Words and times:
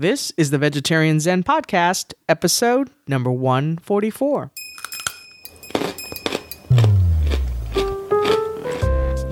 This 0.00 0.32
is 0.38 0.48
the 0.48 0.56
Vegetarian 0.56 1.20
Zen 1.20 1.42
Podcast, 1.42 2.14
episode 2.26 2.88
number 3.06 3.30
144. 3.30 4.50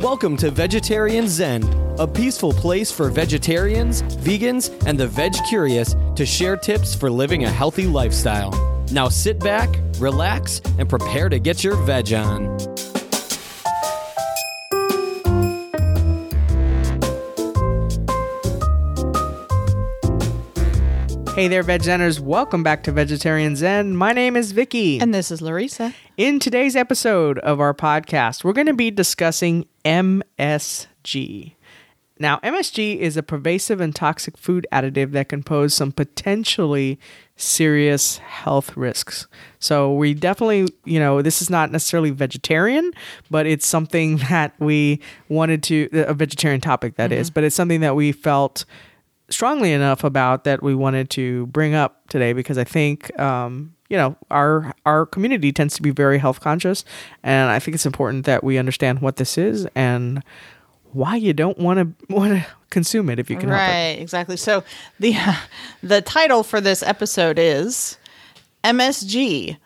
Welcome 0.02 0.36
to 0.36 0.50
Vegetarian 0.50 1.26
Zen, 1.26 1.62
a 1.98 2.06
peaceful 2.06 2.52
place 2.52 2.92
for 2.92 3.08
vegetarians, 3.08 4.02
vegans, 4.02 4.68
and 4.84 5.00
the 5.00 5.06
veg 5.06 5.32
curious 5.48 5.96
to 6.16 6.26
share 6.26 6.58
tips 6.58 6.94
for 6.94 7.10
living 7.10 7.44
a 7.44 7.50
healthy 7.50 7.86
lifestyle. 7.86 8.52
Now 8.92 9.08
sit 9.08 9.40
back, 9.40 9.74
relax, 9.98 10.60
and 10.78 10.86
prepare 10.86 11.30
to 11.30 11.38
get 11.38 11.64
your 11.64 11.76
veg 11.76 12.12
on. 12.12 12.58
Hey 21.38 21.46
there, 21.46 21.62
Veg 21.62 21.82
Zenners. 21.82 22.18
Welcome 22.18 22.64
back 22.64 22.82
to 22.82 22.90
Vegetarian 22.90 23.54
Zen. 23.54 23.94
My 23.94 24.12
name 24.12 24.34
is 24.34 24.50
Vicky. 24.50 25.00
And 25.00 25.14
this 25.14 25.30
is 25.30 25.40
Larissa. 25.40 25.94
In 26.16 26.40
today's 26.40 26.74
episode 26.74 27.38
of 27.38 27.60
our 27.60 27.72
podcast, 27.72 28.42
we're 28.42 28.52
going 28.52 28.66
to 28.66 28.74
be 28.74 28.90
discussing 28.90 29.64
MSG. 29.84 31.54
Now, 32.18 32.38
MSG 32.38 32.96
is 32.96 33.16
a 33.16 33.22
pervasive 33.22 33.80
and 33.80 33.94
toxic 33.94 34.36
food 34.36 34.66
additive 34.72 35.12
that 35.12 35.28
can 35.28 35.44
pose 35.44 35.74
some 35.74 35.92
potentially 35.92 36.98
serious 37.36 38.18
health 38.18 38.76
risks. 38.76 39.28
So, 39.60 39.94
we 39.94 40.14
definitely, 40.14 40.66
you 40.84 40.98
know, 40.98 41.22
this 41.22 41.40
is 41.40 41.48
not 41.48 41.70
necessarily 41.70 42.10
vegetarian, 42.10 42.90
but 43.30 43.46
it's 43.46 43.64
something 43.64 44.16
that 44.28 44.58
we 44.58 45.00
wanted 45.28 45.62
to, 45.62 45.88
a 45.92 46.14
vegetarian 46.14 46.60
topic 46.60 46.96
that 46.96 47.12
is, 47.12 47.28
mm-hmm. 47.28 47.34
but 47.34 47.44
it's 47.44 47.54
something 47.54 47.80
that 47.82 47.94
we 47.94 48.10
felt 48.10 48.64
strongly 49.30 49.72
enough 49.72 50.04
about 50.04 50.44
that 50.44 50.62
we 50.62 50.74
wanted 50.74 51.10
to 51.10 51.46
bring 51.46 51.74
up 51.74 52.06
today 52.08 52.32
because 52.32 52.58
I 52.58 52.64
think 52.64 53.18
um, 53.18 53.74
you 53.88 53.96
know 53.96 54.16
our 54.30 54.74
our 54.86 55.06
community 55.06 55.52
tends 55.52 55.74
to 55.76 55.82
be 55.82 55.90
very 55.90 56.18
health 56.18 56.40
conscious, 56.40 56.84
and 57.22 57.50
I 57.50 57.58
think 57.58 57.74
it's 57.74 57.86
important 57.86 58.26
that 58.26 58.42
we 58.42 58.58
understand 58.58 59.00
what 59.00 59.16
this 59.16 59.38
is 59.38 59.66
and 59.74 60.22
why 60.92 61.16
you 61.16 61.32
don't 61.32 61.58
want 61.58 61.78
to 61.78 62.14
want 62.14 62.32
to 62.32 62.46
consume 62.70 63.10
it 63.10 63.18
if 63.18 63.30
you 63.30 63.36
can. 63.36 63.50
Right, 63.50 63.98
exactly. 63.98 64.36
So 64.36 64.64
the 64.98 65.16
the 65.82 66.02
title 66.02 66.42
for 66.42 66.60
this 66.60 66.82
episode 66.82 67.38
is 67.38 67.98
MSG. 68.64 69.58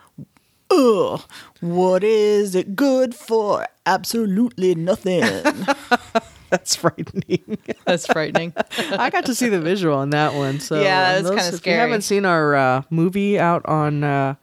Ugh, 0.70 1.20
what 1.60 2.02
is 2.02 2.54
it 2.54 2.74
good 2.74 3.14
for? 3.14 3.66
Absolutely 3.84 4.74
nothing. 4.74 5.22
That's 6.52 6.76
frightening. 6.76 7.58
That's 7.86 8.06
frightening. 8.06 8.52
I 8.78 9.08
got 9.08 9.24
to 9.24 9.34
see 9.34 9.48
the 9.48 9.58
visual 9.60 9.96
on 9.96 10.10
that 10.10 10.34
one. 10.34 10.60
So 10.60 10.82
Yeah, 10.82 11.14
that 11.14 11.22
was 11.22 11.30
kinda 11.30 11.46
If 11.46 11.52
you 11.52 11.56
scary. 11.56 11.78
haven't 11.78 12.02
seen 12.02 12.26
our 12.26 12.54
uh, 12.54 12.82
movie 12.90 13.38
out 13.38 13.64
on 13.64 14.04
uh, 14.04 14.34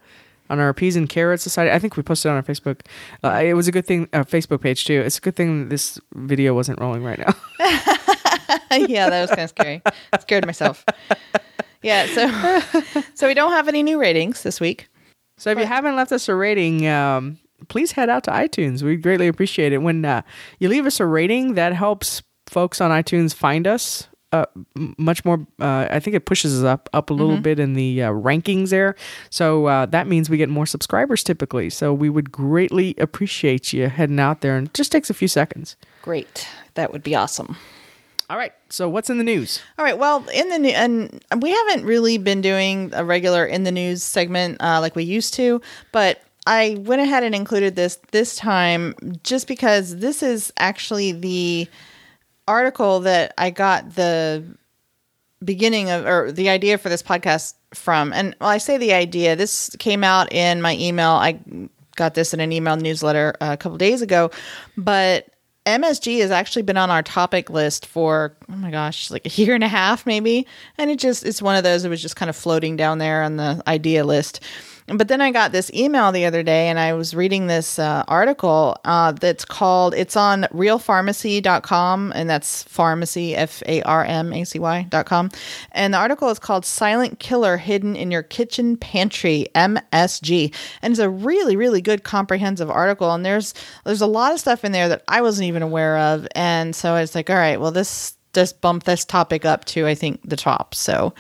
on 0.50 0.60
our 0.60 0.74
Peas 0.74 0.96
and 0.96 1.08
Carrots 1.08 1.44
Society, 1.44 1.72
I 1.72 1.78
think 1.78 1.96
we 1.96 2.02
posted 2.02 2.30
it 2.30 2.32
on 2.32 2.38
our 2.38 2.44
Facebook. 2.44 2.82
Uh, 3.24 3.30
it 3.46 3.54
was 3.54 3.68
a 3.68 3.72
good 3.72 3.86
thing, 3.86 4.10
our 4.14 4.24
Facebook 4.26 4.62
page 4.62 4.86
too. 4.86 5.00
It's 5.06 5.20
a 5.20 5.22
good 5.22 5.36
thing 5.36 5.70
this 5.70 6.00
video 6.16 6.56
wasn't 6.56 6.80
rolling 6.82 7.04
right 7.04 7.20
now. 7.20 7.36
yeah, 8.88 9.10
that 9.12 9.22
was 9.22 9.30
kind 9.30 9.42
of 9.42 9.50
scary. 9.50 9.82
I 10.12 10.18
Scared 10.20 10.48
myself. 10.48 10.84
Yeah, 11.84 12.08
so 12.08 13.04
so 13.14 13.28
we 13.28 13.36
don't 13.36 13.52
have 13.52 13.68
any 13.68 13.84
new 13.84 14.00
ratings 14.02 14.42
this 14.42 14.60
week. 14.60 14.90
So 15.38 15.52
if 15.52 15.60
you 15.60 15.66
haven't 15.68 15.96
left 15.96 16.12
us 16.12 16.28
a 16.28 16.34
rating, 16.36 16.88
um, 16.88 17.38
please 17.68 17.92
head 17.92 18.10
out 18.10 18.24
to 18.26 18.32
iTunes. 18.32 18.82
We'd 18.84 19.04
greatly 19.04 19.28
appreciate 19.28 19.74
it 19.74 19.80
when 19.80 20.06
uh, 20.06 20.22
you 20.60 20.70
leave 20.70 20.86
us 20.86 21.00
a 21.00 21.06
rating. 21.06 21.56
That 21.56 21.74
helps 21.74 22.22
folks 22.48 22.82
on 22.82 22.92
iTunes 22.92 23.34
find 23.34 23.68
us. 23.68 24.08
Uh, 24.32 24.46
m- 24.78 24.94
much 25.00 25.26
more. 25.26 25.46
Uh, 25.60 25.88
I 25.90 26.00
think 26.00 26.16
it 26.16 26.26
pushes 26.26 26.58
us 26.60 26.64
up 26.64 26.88
up 26.94 27.10
a 27.10 27.14
little 27.14 27.38
bit 27.38 27.60
in 27.60 27.74
the 27.74 28.04
uh, 28.04 28.12
rankings 28.12 28.70
there. 28.70 28.96
So 29.32 29.66
uh, 29.66 29.88
that 29.88 30.06
means 30.06 30.30
we 30.30 30.38
get 30.38 30.50
more 30.50 30.68
subscribers 30.68 31.24
typically. 31.24 31.72
So 31.72 31.94
we 31.96 32.10
would 32.12 32.32
greatly 32.32 32.94
appreciate 33.00 33.74
you 33.74 33.90
heading 33.90 34.20
out 34.20 34.42
there, 34.42 34.56
and 34.56 34.68
it 34.68 34.76
just 34.76 34.92
takes 34.92 35.10
a 35.10 35.16
few 35.16 35.28
seconds. 35.28 35.76
Great. 36.04 36.48
That 36.76 36.94
would 36.94 37.02
be 37.02 37.16
awesome. 37.16 37.58
All 38.30 38.38
right. 38.38 38.54
So 38.70 38.88
what's 38.88 39.10
in 39.10 39.18
the 39.18 39.24
news? 39.24 39.60
All 39.80 39.84
right. 39.84 39.98
Well, 39.98 40.24
in 40.30 40.50
the 40.50 40.60
new, 40.60 40.70
and 40.70 41.20
we 41.42 41.50
haven't 41.50 41.86
really 41.86 42.20
been 42.20 42.42
doing 42.42 42.92
a 42.94 43.04
regular 43.04 43.44
in 43.44 43.64
the 43.64 43.72
news 43.72 44.04
segment 44.04 44.62
uh, 44.62 44.80
like 44.80 44.96
we 44.96 45.04
used 45.04 45.34
to, 45.34 45.60
but 45.92 46.22
I 46.50 46.78
went 46.80 47.00
ahead 47.00 47.24
and 47.24 47.36
included 47.36 47.76
this 47.76 48.00
this 48.12 48.36
time 48.36 48.96
just 49.24 49.48
because 49.48 49.98
this 49.98 50.24
is 50.24 50.52
actually 50.58 51.12
the 51.12 51.68
article 52.48 53.02
that 53.02 53.36
I 53.38 53.52
got 53.52 53.94
the 53.94 54.44
beginning 55.46 55.92
of 55.92 56.08
or 56.08 56.32
the 56.32 56.50
idea 56.50 56.80
for 56.80 56.90
this 56.90 57.04
podcast 57.04 57.54
from. 57.76 58.12
And 58.14 58.36
well, 58.42 58.50
I 58.50 58.58
say 58.58 58.78
the 58.78 58.94
idea, 58.94 59.36
this 59.36 59.70
came 59.78 60.04
out 60.04 60.34
in 60.34 60.60
my 60.60 60.76
email. 60.78 61.12
I 61.12 61.40
got 61.96 62.16
this 62.16 62.34
in 62.34 62.40
an 62.40 62.52
email 62.52 62.78
newsletter 62.78 63.36
a 63.40 63.56
couple 63.56 63.78
days 63.78 64.02
ago, 64.02 64.32
but 64.76 65.28
MSG 65.68 66.20
has 66.22 66.32
actually 66.32 66.64
been 66.64 66.78
on 66.78 66.90
our 66.90 67.04
topic 67.04 67.52
list 67.52 67.86
for 67.86 68.36
oh 68.52 68.56
my 68.56 68.72
gosh, 68.72 69.12
like 69.12 69.28
a 69.28 69.30
year 69.30 69.54
and 69.54 69.64
a 69.64 69.68
half 69.68 70.08
maybe, 70.08 70.48
and 70.80 70.90
it 70.90 70.98
just 70.98 71.24
it's 71.24 71.44
one 71.44 71.56
of 71.56 71.64
those 71.64 71.84
that 71.84 71.90
was 71.90 72.02
just 72.02 72.16
kind 72.16 72.28
of 72.30 72.36
floating 72.36 72.76
down 72.76 72.98
there 72.98 73.22
on 73.22 73.36
the 73.36 73.62
idea 73.68 74.04
list. 74.04 74.40
But 74.96 75.08
then 75.08 75.22
I 75.22 75.32
got 75.32 75.52
this 75.52 75.72
email 75.74 76.12
the 76.12 76.26
other 76.26 76.42
day, 76.42 76.68
and 76.68 76.80
I 76.80 76.94
was 76.94 77.14
reading 77.14 77.48
this 77.48 77.78
uh, 77.78 78.04
article 78.08 78.78
uh, 78.86 79.12
that's 79.12 79.46
called, 79.46 79.94
it's 79.94 80.16
on 80.16 80.44
realfarmacy.com, 80.52 82.12
and 82.16 82.30
that's 82.30 82.64
pharmacy, 82.64 83.36
F 83.36 83.62
A 83.68 83.82
R 83.84 84.04
M 84.04 84.34
A 84.34 84.44
C 84.44 84.58
Y.com. 84.58 85.30
And 85.72 85.94
the 85.94 85.98
article 85.98 86.30
is 86.30 86.40
called 86.40 86.66
Silent 86.66 87.20
Killer 87.20 87.58
Hidden 87.58 87.96
in 87.96 88.10
Your 88.10 88.24
Kitchen 88.24 88.78
Pantry, 88.78 89.48
MSG. 89.54 90.54
And 90.82 90.92
it's 90.92 91.00
a 91.00 91.10
really, 91.10 91.56
really 91.56 91.82
good 91.82 92.04
comprehensive 92.04 92.70
article. 92.70 93.14
And 93.14 93.26
there's 93.26 93.54
there's 93.86 94.02
a 94.02 94.08
lot 94.08 94.34
of 94.34 94.40
stuff 94.40 94.66
in 94.66 94.72
there 94.72 94.90
that 94.90 95.04
I 95.08 95.22
wasn't 95.22 95.48
even 95.48 95.62
aware 95.62 95.98
of. 95.98 96.28
And 96.36 96.76
so 96.76 96.96
it's 96.96 97.14
like, 97.14 97.30
all 97.30 97.36
right, 97.36 97.60
well, 97.60 97.72
this 97.72 98.16
just 98.34 98.62
bump 98.62 98.84
this 98.84 99.06
topic 99.06 99.46
up 99.46 99.66
to, 99.66 99.88
I 99.88 99.96
think, 99.96 100.28
the 100.28 100.36
top. 100.36 100.76
So, 100.76 101.14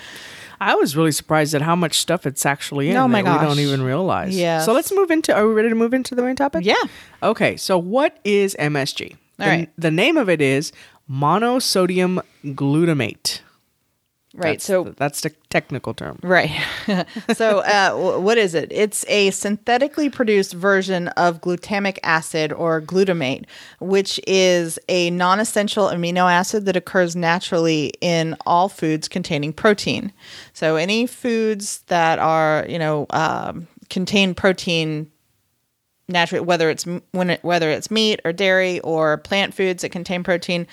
I 0.62 0.75
was 0.75 0.96
really 0.96 1.12
surprised 1.12 1.53
at 1.56 1.62
how 1.62 1.75
much 1.75 2.00
stuff 2.00 2.25
it's 2.25 2.46
actually 2.46 2.90
in 2.90 2.97
Oh 2.97 3.08
my 3.08 3.22
that 3.22 3.40
we 3.40 3.47
don't 3.47 3.59
even 3.59 3.81
realize. 3.81 4.38
Yeah. 4.38 4.62
So 4.62 4.74
let's 4.74 4.92
move 4.94 5.12
into. 5.12 5.34
Are 5.34 5.47
we 5.47 5.53
ready 5.53 5.70
to 5.70 5.75
move 5.75 5.94
into 5.94 6.16
the 6.16 6.22
main 6.22 6.36
topic? 6.36 6.66
yeah. 6.66 6.75
Okay, 7.24 7.58
so 7.58 7.78
what 7.78 8.20
is 8.24 8.56
MSG? 8.59 9.12
All 9.12 9.18
the, 9.38 9.46
right. 9.46 9.70
the 9.78 9.92
name 9.92 10.18
of 10.18 10.30
it 10.30 10.42
is 10.42 10.72
monosodium 11.09 12.22
glutamate. 12.46 13.42
Right. 14.35 14.51
That's 14.51 14.66
so, 14.66 14.84
the- 14.84 14.91
that's 14.91 15.22
the 15.22 15.31
technical 15.50 15.95
term. 15.95 16.19
Right. 16.22 16.51
so, 17.34 17.59
uh, 17.59 18.19
what 18.19 18.38
is 18.38 18.53
it? 18.53 18.72
It's 18.72 19.03
a 19.07 19.31
synthetically 19.31 20.09
produced 20.09 20.53
version 20.53 21.07
of 21.09 21.41
glutamic 21.41 21.97
acid 22.03 22.53
or 22.53 22.79
glutamate, 22.79 23.45
which 23.79 24.19
is 24.28 24.78
a 24.88 25.09
non 25.09 25.40
essential 25.40 25.88
amino 25.88 26.31
acid 26.31 26.66
that 26.66 26.75
occurs 26.75 27.16
naturally 27.16 27.91
in 28.01 28.38
all 28.45 28.69
foods 28.69 29.07
containing 29.07 29.51
protein. 29.51 30.13
So, 30.53 30.75
any 30.75 31.07
foods 31.07 31.79
that 31.88 32.19
are, 32.19 32.66
you 32.69 32.78
know, 32.78 33.07
um, 33.09 33.67
contain 33.90 34.35
protein 34.35 35.11
naturally, 36.07 36.46
whether 36.46 36.69
it's 36.69 36.85
when 37.11 37.31
it, 37.31 37.44
whether 37.44 37.72
it's 37.72 37.90
meat 37.90 38.19
or 38.23 38.31
dairy 38.31 38.79
or 38.81 39.17
plant 39.17 39.56
foods 39.56 39.81
that 39.81 39.90
contain 39.90 40.23
protein, 40.23 40.67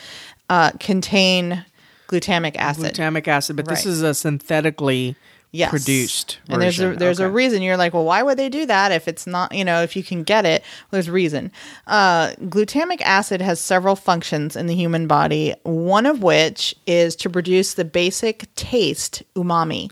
uh, 0.50 0.72
contain 0.72 1.64
glutamic 2.08 2.56
acid. 2.56 2.94
Glutamic 2.94 3.28
acid, 3.28 3.56
but 3.56 3.66
this 3.66 3.86
is 3.86 4.02
a 4.02 4.14
synthetically 4.14 5.16
yes. 5.52 5.70
produced. 5.70 6.38
And 6.48 6.60
there's 6.60 6.78
a 6.78 6.86
version. 6.86 6.98
there's 6.98 7.20
a 7.20 7.30
reason. 7.30 7.62
You're 7.62 7.76
like, 7.76 7.94
well, 7.94 8.04
why 8.04 8.22
would 8.22 8.38
they 8.38 8.48
do 8.48 8.66
that 8.66 8.92
if 8.92 9.08
it's 9.08 9.26
not, 9.26 9.52
you 9.54 9.64
know, 9.64 9.82
if 9.82 9.96
you 9.96 10.02
can 10.02 10.22
get 10.22 10.44
it? 10.44 10.62
Well, 10.62 10.88
there's 10.92 11.10
reason. 11.10 11.50
Uh, 11.86 12.30
glutamic 12.42 13.00
acid 13.00 13.40
has 13.40 13.60
several 13.60 13.96
functions 13.96 14.56
in 14.56 14.66
the 14.66 14.74
human 14.74 15.06
body. 15.06 15.54
One 15.62 16.06
of 16.06 16.22
which 16.22 16.74
is 16.86 17.16
to 17.16 17.30
produce 17.30 17.74
the 17.74 17.84
basic 17.84 18.52
taste 18.54 19.22
umami. 19.34 19.90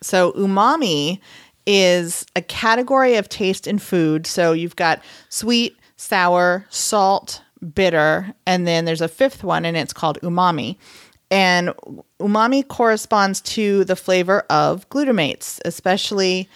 So 0.00 0.32
umami 0.32 1.20
is 1.66 2.26
a 2.34 2.42
category 2.42 3.16
of 3.16 3.28
taste 3.28 3.66
in 3.66 3.78
food. 3.78 4.26
So 4.26 4.52
you've 4.52 4.76
got 4.76 5.02
sweet, 5.28 5.76
sour, 5.96 6.66
salt, 6.70 7.42
bitter, 7.74 8.34
and 8.46 8.66
then 8.66 8.84
there's 8.84 9.00
a 9.00 9.08
fifth 9.08 9.44
one, 9.44 9.64
and 9.64 9.76
it's 9.76 9.92
called 9.92 10.18
umami. 10.22 10.76
And 11.32 11.70
umami 12.20 12.68
corresponds 12.68 13.40
to 13.40 13.84
the 13.84 13.96
flavor 13.96 14.44
of 14.50 14.86
glutamates, 14.90 15.60
especially 15.64 16.46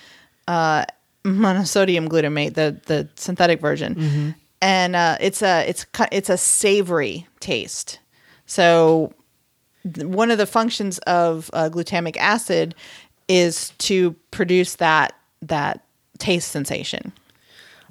uh, 0.47 0.85
monosodium 1.25 2.09
glutamate, 2.09 2.55
the 2.55 2.79
the 2.85 3.09
synthetic 3.17 3.59
version. 3.59 4.35
And 4.61 4.95
uh, 4.95 5.17
it's 5.19 5.43
a 5.43 5.67
it's 5.67 5.87
it's 6.13 6.29
a 6.29 6.37
savory 6.37 7.27
taste. 7.41 8.01
So 8.45 9.15
one 9.97 10.31
of 10.31 10.37
the 10.37 10.47
functions 10.47 10.99
of 10.99 11.49
uh, 11.55 11.71
glutamic 11.73 12.19
acid 12.19 12.75
is 13.29 13.71
to 13.79 14.15
produce 14.31 14.77
that 14.77 15.15
that 15.41 15.81
taste 16.19 16.51
sensation. 16.51 17.13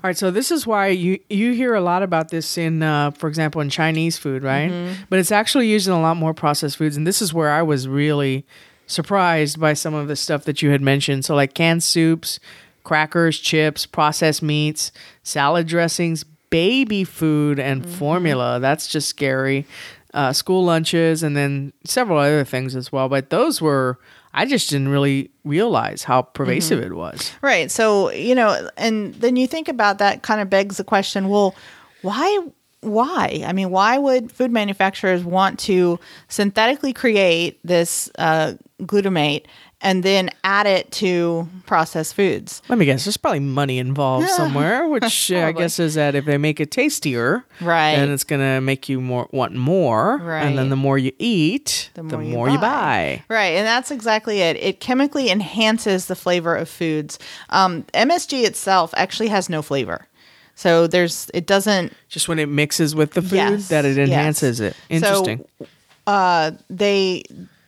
All 0.05 0.09
right, 0.09 0.15
so 0.15 0.29
this 0.29 0.51
is 0.51 0.67
why 0.67 0.89
you 0.89 1.19
you 1.31 1.53
hear 1.53 1.73
a 1.73 1.81
lot 1.81 2.03
about 2.03 2.29
this 2.29 2.59
in, 2.59 2.83
uh, 2.83 3.09
for 3.09 3.27
example, 3.27 3.59
in 3.59 3.71
Chinese 3.71 4.19
food, 4.19 4.43
right? 4.43 4.69
Mm-hmm. 4.69 5.01
But 5.09 5.17
it's 5.17 5.31
actually 5.31 5.67
used 5.67 5.87
in 5.87 5.93
a 5.93 5.99
lot 5.99 6.15
more 6.15 6.31
processed 6.31 6.77
foods, 6.77 6.95
and 6.95 7.07
this 7.07 7.23
is 7.23 7.33
where 7.33 7.49
I 7.49 7.63
was 7.63 7.87
really 7.87 8.45
surprised 8.85 9.59
by 9.59 9.73
some 9.73 9.95
of 9.95 10.07
the 10.07 10.15
stuff 10.15 10.43
that 10.43 10.61
you 10.61 10.69
had 10.69 10.79
mentioned. 10.79 11.25
So, 11.25 11.33
like 11.33 11.55
canned 11.55 11.81
soups, 11.81 12.39
crackers, 12.83 13.39
chips, 13.39 13.87
processed 13.87 14.43
meats, 14.43 14.91
salad 15.23 15.65
dressings, 15.65 16.23
baby 16.51 17.03
food, 17.03 17.57
and 17.59 17.83
formula. 17.89 18.59
That's 18.59 18.87
just 18.87 19.09
scary. 19.09 19.65
Uh, 20.13 20.31
school 20.31 20.63
lunches, 20.63 21.23
and 21.23 21.35
then 21.35 21.73
several 21.83 22.19
other 22.19 22.43
things 22.43 22.75
as 22.75 22.91
well. 22.91 23.09
But 23.09 23.31
those 23.31 23.59
were, 23.59 23.97
I 24.35 24.45
just 24.45 24.69
didn't 24.69 24.89
really 24.89 25.31
realize 25.45 26.03
how 26.03 26.21
pervasive 26.21 26.83
it 26.83 26.93
was. 26.93 27.31
Right. 27.41 27.71
So, 27.71 28.11
you 28.11 28.35
know, 28.35 28.69
and 28.75 29.13
then 29.15 29.37
you 29.37 29.47
think 29.47 29.69
about 29.69 29.97
that 29.99 30.23
kind 30.23 30.41
of 30.41 30.49
begs 30.49 30.77
the 30.77 30.83
question, 30.83 31.29
well, 31.29 31.55
why 32.01 32.39
why? 32.81 33.43
I 33.45 33.53
mean, 33.53 33.71
why 33.71 33.97
would 33.97 34.31
food 34.31 34.51
manufacturers 34.51 35.23
want 35.23 35.57
to 35.61 35.99
synthetically 36.27 36.93
create 36.93 37.59
this 37.63 38.11
uh, 38.19 38.53
glutamate 38.81 39.45
and 39.85 40.03
then 40.03 40.29
add 40.43 40.65
it 40.67 40.91
to 40.93 41.47
processed 41.65 42.15
foods? 42.15 42.61
Let 42.67 42.77
me 42.79 42.85
guess. 42.85 43.05
There's 43.05 43.17
probably 43.17 43.39
money 43.39 43.77
involved 43.79 44.27
somewhere, 44.29 44.87
which 44.89 45.31
uh, 45.31 45.37
I 45.45 45.51
guess 45.53 45.79
is 45.79 45.93
that 45.93 46.15
if 46.15 46.25
they 46.25 46.37
make 46.37 46.59
it 46.59 46.71
tastier, 46.71 47.45
Right. 47.61 47.95
then 47.95 48.09
it's 48.11 48.23
gonna 48.25 48.59
make 48.59 48.89
you 48.89 48.99
more 48.99 49.29
want 49.31 49.53
more, 49.53 50.17
right. 50.17 50.43
and 50.43 50.57
then 50.57 50.69
the 50.69 50.75
more 50.75 50.97
you 50.97 51.13
eat, 51.19 51.91
the 51.93 52.03
more, 52.03 52.49
you, 52.49 52.57
buy. 52.57 53.23
Right, 53.29 53.53
and 53.55 53.65
that's 53.65 53.91
exactly 53.91 54.41
it. 54.41 54.57
It 54.57 54.79
chemically 54.79 55.29
enhances 55.29 56.07
the 56.07 56.15
flavor 56.15 56.55
of 56.55 56.67
foods. 56.67 57.19
Um, 57.51 57.83
MSG 57.93 58.43
itself 58.45 58.93
actually 58.97 59.29
has 59.29 59.49
no 59.49 59.61
flavor, 59.61 60.07
so 60.55 60.87
there's 60.87 61.29
it 61.33 61.45
doesn't. 61.45 61.93
Just 62.09 62.27
when 62.27 62.39
it 62.39 62.49
mixes 62.49 62.95
with 62.95 63.11
the 63.11 63.21
food, 63.21 63.33
Yes, 63.33 63.67
that 63.69 63.85
it 63.85 63.97
yes. 63.97 64.07
enhances 64.09 64.59
it. 64.59 64.75
Interesting. 64.89 65.45
So, 65.59 65.67
uh, 66.07 66.51
they 66.69 67.23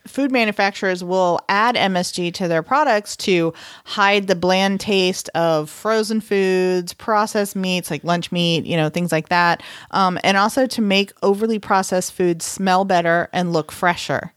food 0.08 0.32
manufacturers 0.32 1.04
will 1.04 1.40
add 1.48 1.74
MSG 1.74 2.34
to 2.34 2.48
their 2.48 2.62
products 2.62 3.16
to 3.18 3.52
hide 3.84 4.26
the 4.26 4.36
bland 4.36 4.80
taste 4.80 5.28
of 5.34 5.70
frozen 5.70 6.20
foods, 6.20 6.92
processed 6.94 7.56
meats 7.56 7.90
like 7.90 8.04
lunch 8.04 8.32
meat, 8.32 8.66
you 8.66 8.76
know, 8.76 8.88
things 8.88 9.12
like 9.12 9.28
that, 9.28 9.62
um, 9.90 10.18
and 10.24 10.36
also 10.36 10.66
to 10.66 10.82
make 10.82 11.12
overly 11.22 11.58
processed 11.58 12.12
foods 12.12 12.44
smell 12.44 12.84
better 12.84 13.28
and 13.32 13.52
look 13.52 13.70
fresher. 13.70 14.32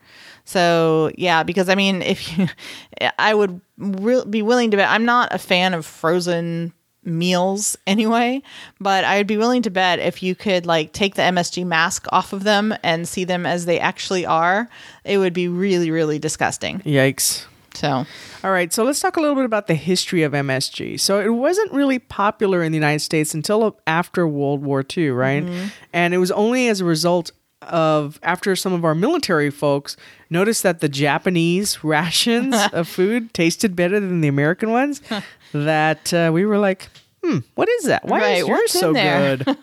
So 0.46 1.12
yeah, 1.18 1.44
because 1.44 1.70
I 1.70 1.76
mean, 1.76 2.02
if 2.02 2.38
you, 2.38 2.48
I 3.20 3.34
would 3.34 3.62
re- 3.78 4.26
be 4.30 4.42
willing 4.42 4.72
to 4.72 4.84
I'm 4.84 5.06
not 5.06 5.34
a 5.34 5.38
fan 5.38 5.74
of 5.74 5.86
frozen 5.86 6.74
meals 7.04 7.78
anyway, 7.88 8.42
but 8.80 9.04
I'd 9.04 9.28
be 9.28 9.38
willing 9.38 9.62
to 9.64 9.70
bet 9.70 10.00
if 10.00 10.22
you 10.22 10.36
could 10.36 10.66
like 10.66 10.94
take 10.94 11.16
the 11.16 11.24
MSG 11.24 11.66
mask 11.66 12.06
off 12.12 12.34
of 12.34 12.44
them 12.44 12.74
and 12.84 13.08
see 13.08 13.24
them 13.24 13.46
as 13.46 13.66
they 13.66 13.80
actually 13.80 14.26
are, 14.26 14.70
it 15.04 15.18
would 15.18 15.34
be 15.34 15.48
really, 15.48 15.92
really 15.92 16.20
disgusting. 16.20 16.80
Yikes. 16.80 17.46
So 17.74 18.06
All 18.44 18.52
right, 18.52 18.72
so 18.74 18.84
let's 18.84 19.00
talk 19.00 19.16
a 19.18 19.22
little 19.22 19.36
bit 19.36 19.46
about 19.46 19.68
the 19.68 19.76
history 19.76 20.24
of 20.24 20.34
MSG. 20.34 21.00
So 21.00 21.22
it 21.22 21.30
wasn't 21.30 21.72
really 21.72 22.00
popular 22.00 22.64
in 22.64 22.72
the 22.72 22.78
United 22.78 23.00
States 23.00 23.34
until 23.34 23.80
after 23.88 24.28
World 24.28 24.62
War 24.62 24.84
II, 24.98 25.10
right? 25.12 25.44
Mm-hmm. 25.44 25.68
And 25.94 26.14
it 26.14 26.18
was 26.18 26.32
only 26.32 26.68
as 26.68 26.82
a 26.82 26.86
result 26.86 27.32
of 27.62 28.20
after 28.24 28.56
some 28.56 28.74
of 28.74 28.84
our 28.84 28.96
military 28.96 29.52
folks 29.52 29.96
noticed 30.30 30.64
that 30.64 30.80
the 30.80 30.90
Japanese 30.90 31.84
rations 31.84 32.56
of 32.74 32.88
food 32.88 33.34
tasted 33.34 33.76
better 33.76 34.00
than 34.00 34.22
the 34.22 34.28
American 34.28 34.72
ones, 34.72 35.02
that 35.54 36.14
uh, 36.14 36.32
we 36.34 36.46
were 36.46 36.58
like, 36.58 36.90
hmm, 37.24 37.40
what 37.56 37.70
is 37.70 37.86
that? 37.86 38.06
Why 38.06 38.20
Right, 38.20 38.38
is 38.42 38.48
yours 38.48 38.72
so 38.72 38.94
there?" 38.94 39.38
good? 39.38 39.58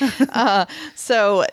So 0.94 1.44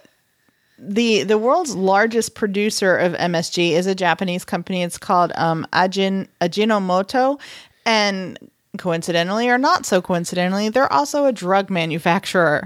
the 0.80 1.24
the 1.24 1.38
world's 1.38 1.76
largest 1.76 2.36
producer 2.36 2.98
of 2.98 3.14
MSG 3.14 3.72
is 3.72 3.88
a 3.88 3.96
Japanese 3.96 4.44
company. 4.46 4.84
It's 4.84 4.98
called 4.98 5.32
um, 5.36 5.66
Ajin 5.74 6.28
Ajinomoto, 6.42 7.40
and 7.86 8.38
coincidentally 8.78 9.50
or 9.50 9.58
not 9.58 9.86
so 9.86 10.02
coincidentally, 10.02 10.70
they're 10.70 10.92
also 10.92 11.26
a 11.26 11.32
drug 11.32 11.70
manufacturer. 11.70 12.62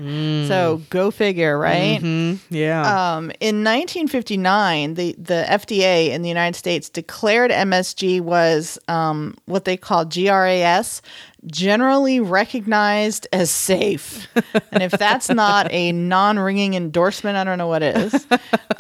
So 0.48 0.82
go 0.90 1.12
figure, 1.12 1.58
right? 1.58 2.02
yeah. 2.50 3.16
Um, 3.16 3.26
in 3.42 3.64
1959, 3.64 4.94
the, 4.94 5.16
the 5.18 5.46
FDA 5.48 6.10
in 6.10 6.22
the 6.22 6.30
United 6.30 6.58
States 6.58 6.90
declared 6.90 7.52
MSG 7.52 8.22
was 8.22 8.80
um, 8.88 9.36
what 9.46 9.66
they 9.66 9.76
call 9.76 10.06
GRAS, 10.06 11.02
generally 11.46 12.20
recognized 12.20 13.28
as 13.34 13.52
safe. 13.52 14.28
and 14.72 14.82
if 14.84 14.92
that's 14.94 15.30
not 15.30 15.72
a 15.72 15.92
non 15.92 16.40
ringing 16.40 16.74
endorsement, 16.74 17.36
I 17.38 17.44
don't 17.44 17.58
know 17.58 17.68
what 17.68 17.84
is. 17.84 18.26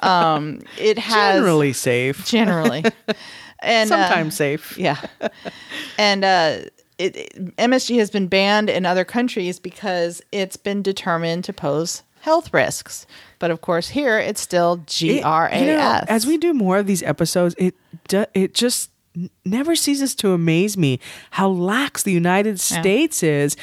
Um, 0.01 0.61
it 0.79 0.97
has 0.97 1.35
Generally 1.35 1.73
safe. 1.73 2.25
generally. 2.25 2.83
And 3.59 3.91
uh, 3.91 4.07
Sometimes 4.07 4.35
safe. 4.35 4.77
yeah. 4.77 5.01
And 5.97 6.23
uh, 6.23 6.57
it, 6.97 7.15
it- 7.15 7.55
MSG 7.57 7.97
has 7.99 8.09
been 8.09 8.27
banned 8.27 8.69
in 8.69 8.85
other 8.85 9.05
countries 9.05 9.59
because 9.59 10.21
it's 10.31 10.57
been 10.57 10.81
determined 10.81 11.43
to 11.45 11.53
pose 11.53 12.03
health 12.21 12.53
risks. 12.53 13.05
But 13.39 13.51
of 13.51 13.61
course, 13.61 13.89
here 13.89 14.17
it's 14.19 14.41
still 14.41 14.83
G 14.87 15.09
It- 15.09 15.15
you 15.17 15.21
know, 15.67 16.03
as 16.07 16.25
we 16.25 16.37
do 16.37 16.53
more 16.53 16.77
of 16.77 16.87
these 16.87 17.03
episodes, 17.03 17.55
it 17.57 17.75
do, 18.07 18.25
it 18.33 18.53
just 18.53 18.89
never 19.45 19.75
ceases 19.75 20.13
to 20.15 20.31
amaze 20.33 20.77
me 20.77 20.99
how 21.31 21.47
lax 21.49 22.03
the 22.03 22.11
United 22.11 22.59
States 22.59 23.23
is. 23.23 23.55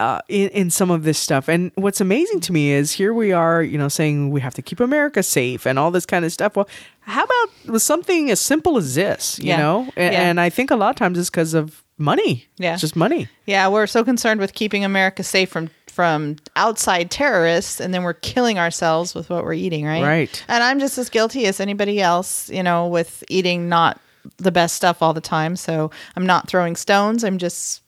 Uh, 0.00 0.18
in, 0.28 0.48
in 0.48 0.68
some 0.70 0.90
of 0.90 1.04
this 1.04 1.16
stuff. 1.16 1.46
And 1.48 1.70
what's 1.76 2.00
amazing 2.00 2.40
to 2.40 2.52
me 2.52 2.72
is 2.72 2.90
here 2.90 3.14
we 3.14 3.30
are, 3.30 3.62
you 3.62 3.78
know, 3.78 3.86
saying 3.86 4.30
we 4.30 4.40
have 4.40 4.52
to 4.54 4.62
keep 4.62 4.80
America 4.80 5.22
safe 5.22 5.64
and 5.64 5.78
all 5.78 5.92
this 5.92 6.06
kind 6.06 6.24
of 6.24 6.32
stuff. 6.32 6.56
Well, 6.56 6.68
how 7.02 7.22
about 7.22 7.48
with 7.72 7.82
something 7.82 8.28
as 8.28 8.40
simple 8.40 8.76
as 8.78 8.96
this, 8.96 9.38
you 9.38 9.50
Yeah. 9.50 9.58
know? 9.58 9.92
A- 9.96 10.02
Yeah. 10.02 10.22
And 10.22 10.40
I 10.40 10.50
think 10.50 10.72
a 10.72 10.76
lot 10.76 10.90
of 10.90 10.96
times 10.96 11.20
it's 11.20 11.30
because 11.30 11.54
of 11.54 11.81
money. 12.02 12.46
Yeah. 12.58 12.72
It's 12.72 12.82
just 12.82 12.96
money. 12.96 13.28
Yeah, 13.46 13.68
we're 13.68 13.86
so 13.86 14.04
concerned 14.04 14.40
with 14.40 14.52
keeping 14.52 14.84
America 14.84 15.22
safe 15.22 15.48
from 15.48 15.70
from 15.92 16.36
outside 16.56 17.10
terrorists, 17.10 17.78
and 17.78 17.92
then 17.92 18.02
we're 18.02 18.14
killing 18.14 18.58
ourselves 18.58 19.14
with 19.14 19.28
what 19.28 19.44
we're 19.44 19.52
eating, 19.52 19.84
right? 19.84 20.02
Right. 20.02 20.44
And 20.48 20.64
I'm 20.64 20.80
just 20.80 20.96
as 20.96 21.10
guilty 21.10 21.44
as 21.46 21.60
anybody 21.60 22.00
else, 22.00 22.48
you 22.48 22.62
know, 22.62 22.88
with 22.88 23.22
eating 23.28 23.68
not 23.68 24.00
the 24.38 24.50
best 24.50 24.74
stuff 24.74 25.02
all 25.02 25.12
the 25.12 25.20
time. 25.20 25.54
So 25.54 25.90
I'm 26.16 26.24
not 26.24 26.48
throwing 26.48 26.76
stones. 26.76 27.24
I'm 27.24 27.36
just 27.36 27.81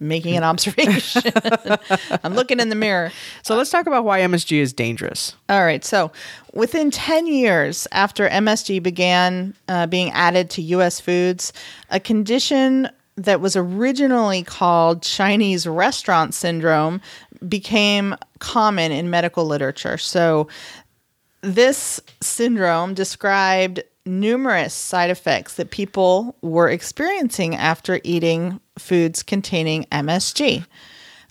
making 0.00 0.36
an 0.36 0.42
observation. 0.42 1.22
I'm 2.24 2.34
looking 2.34 2.58
in 2.58 2.70
the 2.70 2.74
mirror. 2.74 3.12
So 3.42 3.54
let's 3.54 3.70
talk 3.70 3.86
about 3.86 4.04
why 4.04 4.20
MSG 4.20 4.58
is 4.58 4.72
dangerous. 4.72 5.36
All 5.48 5.62
right. 5.62 5.84
So 5.84 6.10
within 6.54 6.90
10 6.90 7.26
years 7.26 7.86
after 7.92 8.28
MSG 8.28 8.82
began 8.82 9.54
uh, 9.68 9.86
being 9.86 10.10
added 10.10 10.50
to 10.50 10.62
U.S. 10.62 11.00
foods, 11.00 11.52
a 11.90 12.00
condition 12.00 12.88
that 13.16 13.40
was 13.40 13.54
originally 13.54 14.42
called 14.42 15.02
Chinese 15.02 15.66
restaurant 15.66 16.32
syndrome 16.32 17.00
became 17.46 18.16
common 18.38 18.92
in 18.92 19.10
medical 19.10 19.44
literature. 19.44 19.98
So 19.98 20.48
this 21.42 22.00
syndrome 22.20 22.94
described 22.94 23.82
numerous 24.06 24.74
side 24.74 25.10
effects 25.10 25.54
that 25.56 25.70
people 25.70 26.36
were 26.40 26.68
experiencing 26.68 27.54
after 27.54 28.00
eating 28.04 28.60
foods 28.80 29.22
containing 29.22 29.84
MSG. 29.92 30.66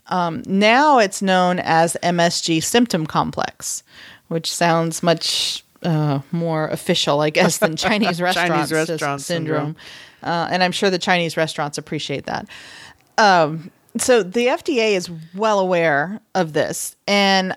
Um, 0.06 0.42
now 0.46 0.98
it's 0.98 1.22
known 1.22 1.58
as 1.60 1.96
MSG 2.02 2.62
symptom 2.62 3.06
complex, 3.06 3.82
which 4.28 4.52
sounds 4.52 5.02
much 5.02 5.64
uh, 5.82 6.20
more 6.32 6.68
official, 6.68 7.20
I 7.20 7.30
guess, 7.30 7.58
than 7.58 7.76
Chinese 7.76 8.20
restaurants 8.20 8.72
restaurant 8.72 9.20
syndrome. 9.20 9.76
Uh, 10.22 10.48
and 10.50 10.62
I'm 10.62 10.72
sure 10.72 10.90
the 10.90 10.98
Chinese 10.98 11.36
restaurants 11.36 11.78
appreciate 11.78 12.26
that. 12.26 12.46
Um, 13.18 13.70
so 13.96 14.22
the 14.22 14.46
FDA 14.46 14.92
is 14.92 15.10
well 15.34 15.58
aware 15.58 16.20
of 16.34 16.52
this. 16.52 16.96
And 17.06 17.56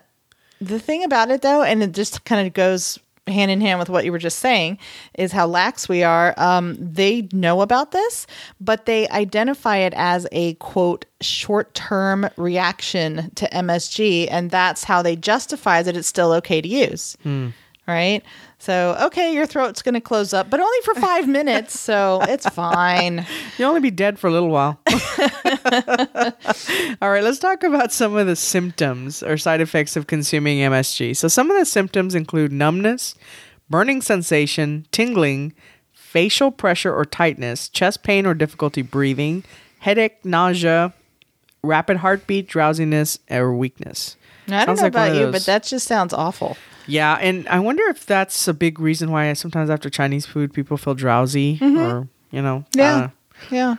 the 0.62 0.80
thing 0.80 1.04
about 1.04 1.30
it, 1.30 1.42
though, 1.42 1.64
and 1.64 1.84
it 1.84 1.92
just 1.92 2.24
kind 2.26 2.48
of 2.48 2.54
goes 2.54 3.00
hand 3.28 3.52
in 3.52 3.62
hand 3.62 3.80
with 3.80 3.90
what 3.90 4.04
you 4.06 4.12
were 4.12 4.18
just 4.20 4.40
saying, 4.40 4.78
is 5.18 5.32
how 5.32 5.48
lax 5.48 5.88
we 5.88 6.04
are. 6.04 6.34
Um, 6.38 6.76
they 6.80 7.28
know 7.32 7.62
about 7.62 7.92
this, 7.92 8.28
but 8.60 8.86
they 8.86 9.08
identify 9.10 9.78
it 9.78 9.94
as 9.96 10.28
a 10.32 10.56
quote 10.56 11.06
short 11.22 11.74
term 11.74 12.28
reaction 12.38 13.32
to 13.36 13.48
MSG, 13.50 14.28
and 14.30 14.52
that's 14.52 14.84
how 14.84 15.02
they 15.02 15.16
justify 15.16 15.82
that 15.84 15.96
it's 15.96 16.08
still 16.08 16.32
okay 16.34 16.62
to 16.62 16.68
use. 16.68 17.18
Right? 17.86 18.24
So, 18.60 18.96
okay, 19.08 19.34
your 19.34 19.46
throat's 19.46 19.82
going 19.82 19.96
to 19.96 20.02
close 20.02 20.34
up, 20.34 20.50
but 20.50 20.62
only 20.62 20.78
for 20.86 20.96
five 20.96 21.28
minutes, 21.40 21.78
so 21.78 22.22
it's 22.24 22.48
fine. 22.50 23.26
You'll 23.58 23.70
only 23.70 23.82
be 23.82 23.92
dead 23.92 24.18
for 24.18 24.28
a 24.28 24.32
little 24.32 24.48
while. 24.50 24.80
All 27.02 27.10
right, 27.10 27.24
let's 27.24 27.40
talk 27.40 27.64
about 27.64 27.92
some 27.92 28.16
of 28.16 28.26
the 28.26 28.38
symptoms 28.38 29.22
or 29.22 29.36
side 29.38 29.60
effects 29.60 29.98
of 29.98 30.08
consuming 30.08 30.60
MSG. 30.60 31.18
So, 31.18 31.28
some 31.28 31.52
of 31.52 31.60
the 31.60 31.66
symptoms 31.66 32.16
include 32.16 32.54
numbness, 32.54 33.16
burning 33.70 34.02
sensation, 34.02 34.86
tingling, 34.92 35.54
facial 35.92 36.52
pressure 36.52 36.96
or 36.96 37.04
tightness, 37.04 37.68
chest 37.68 38.04
pain 38.04 38.26
or 38.26 38.34
difficulty 38.34 38.82
breathing, 38.82 39.44
headache, 39.80 40.24
nausea, 40.24 40.94
rapid 41.64 41.98
heartbeat, 41.98 42.48
drowsiness, 42.48 43.20
or 43.30 43.54
weakness. 43.54 44.16
I 44.48 44.52
don't 44.52 44.78
Sounds 44.78 44.80
know 44.80 44.84
like 44.84 44.94
about 44.94 45.16
you, 45.16 45.32
but 45.32 45.46
that 45.46 45.64
just 45.64 45.88
sounds 45.88 46.14
awful. 46.14 46.56
Yeah, 46.88 47.18
and 47.22 47.48
I 47.48 47.60
wonder 47.60 47.84
if 47.88 48.06
that's 48.06 48.48
a 48.48 48.54
big 48.54 48.80
reason 48.80 49.12
why 49.12 49.32
sometimes 49.34 49.70
after 49.70 49.90
Chinese 49.90 50.26
food 50.26 50.54
people 50.54 50.78
feel 50.78 50.94
drowsy 50.94 51.60
or 51.62 52.08
you 52.32 52.42
know. 52.42 52.66
Yeah. 52.76 52.96
uh, 52.96 53.10
Yeah. 53.52 53.76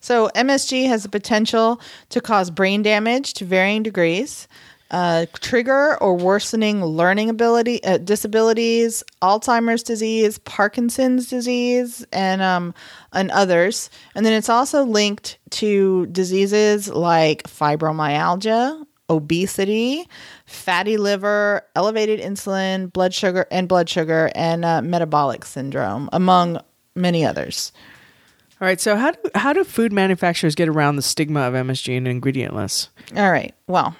So 0.00 0.28
MSG 0.34 0.86
has 0.88 1.02
the 1.02 1.08
potential 1.08 1.80
to 2.10 2.20
cause 2.20 2.50
brain 2.50 2.82
damage 2.82 3.32
to 3.34 3.46
varying 3.46 3.82
degrees, 3.82 4.46
uh, 4.90 5.24
trigger 5.40 5.96
or 6.00 6.14
worsening 6.14 6.84
learning 6.84 7.30
ability 7.30 7.82
uh, 7.84 7.96
disabilities, 7.98 9.02
Alzheimer's 9.22 9.82
disease, 9.82 10.38
Parkinson's 10.38 11.28
disease, 11.30 12.04
and 12.12 12.42
um, 12.42 12.74
and 13.14 13.30
others. 13.30 13.88
And 14.14 14.26
then 14.26 14.34
it's 14.34 14.50
also 14.50 14.84
linked 14.84 15.38
to 15.52 16.06
diseases 16.06 16.88
like 16.88 17.44
fibromyalgia, 17.44 18.84
obesity, 19.10 20.08
fatty 20.46 20.96
liver, 20.96 21.62
elevated 21.76 22.20
insulin, 22.20 22.92
blood 22.92 23.14
sugar, 23.14 23.46
and 23.50 23.68
blood 23.68 23.88
sugar, 23.88 24.30
and 24.34 24.64
uh, 24.64 24.82
metabolic 24.82 25.44
syndrome, 25.44 26.08
among 26.12 26.60
many 26.94 27.24
others. 27.24 27.72
All 28.60 28.66
right, 28.66 28.80
so 28.80 28.96
how 28.96 29.10
do 29.10 29.30
how 29.34 29.52
do 29.52 29.64
food 29.64 29.92
manufacturers 29.92 30.54
get 30.54 30.68
around 30.68 30.96
the 30.96 31.02
stigma 31.02 31.40
of 31.40 31.54
MSG 31.54 31.96
in 31.96 32.06
ingredient 32.06 32.54
lists? 32.54 32.88
All 33.16 33.30
right. 33.30 33.54
Well, 33.66 33.96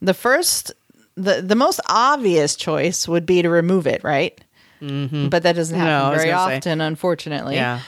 the 0.00 0.14
first, 0.14 0.72
the 1.14 1.42
the 1.42 1.54
most 1.54 1.80
obvious 1.88 2.56
choice 2.56 3.06
would 3.06 3.26
be 3.26 3.42
to 3.42 3.50
remove 3.50 3.86
it, 3.86 4.02
right? 4.02 4.42
Mm-hmm. 4.80 5.28
But 5.28 5.44
that 5.44 5.54
doesn't 5.54 5.78
happen 5.78 6.10
was 6.10 6.18
very 6.18 6.30
gonna 6.30 6.50
say. 6.50 6.56
often, 6.56 6.80
unfortunately. 6.80 7.54
Yeah. 7.54 7.80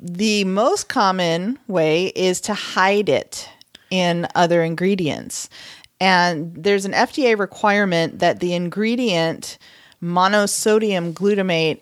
The 0.00 0.44
most 0.44 0.88
common 0.88 1.58
way 1.68 2.06
is 2.06 2.40
to 2.42 2.54
hide 2.54 3.10
it 3.10 3.48
in 3.90 4.26
other 4.34 4.62
ingredients, 4.62 5.48
and 6.00 6.54
there's 6.54 6.84
an 6.84 6.92
FDA 6.92 7.38
requirement 7.38 8.18
that 8.18 8.40
the 8.40 8.54
ingredient 8.54 9.58
monosodium 10.02 11.14
glutamate 11.14 11.80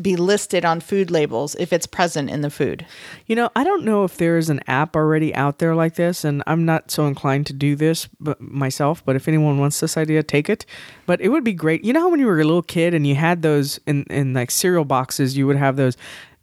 be 0.00 0.16
listed 0.16 0.64
on 0.64 0.80
food 0.80 1.10
labels 1.10 1.54
if 1.56 1.72
it's 1.72 1.86
present 1.86 2.30
in 2.30 2.40
the 2.40 2.50
food. 2.50 2.86
You 3.26 3.36
know, 3.36 3.50
I 3.54 3.64
don't 3.64 3.84
know 3.84 4.04
if 4.04 4.16
there 4.16 4.38
is 4.38 4.48
an 4.48 4.60
app 4.66 4.96
already 4.96 5.34
out 5.34 5.58
there 5.58 5.74
like 5.74 5.94
this, 5.94 6.24
and 6.24 6.42
I'm 6.46 6.64
not 6.64 6.90
so 6.90 7.06
inclined 7.06 7.46
to 7.48 7.52
do 7.52 7.76
this 7.76 8.08
but 8.18 8.40
myself. 8.40 9.04
But 9.04 9.16
if 9.16 9.28
anyone 9.28 9.58
wants 9.58 9.80
this 9.80 9.96
idea, 9.96 10.22
take 10.22 10.48
it. 10.48 10.64
But 11.06 11.20
it 11.20 11.28
would 11.28 11.44
be 11.44 11.52
great. 11.52 11.84
You 11.84 11.92
know 11.92 12.00
how 12.00 12.08
when 12.08 12.20
you 12.20 12.26
were 12.26 12.40
a 12.40 12.44
little 12.44 12.62
kid 12.62 12.94
and 12.94 13.06
you 13.06 13.14
had 13.14 13.42
those 13.42 13.78
in 13.86 14.04
in 14.04 14.32
like 14.34 14.50
cereal 14.50 14.84
boxes, 14.84 15.36
you 15.36 15.46
would 15.46 15.56
have 15.56 15.76
those 15.76 15.96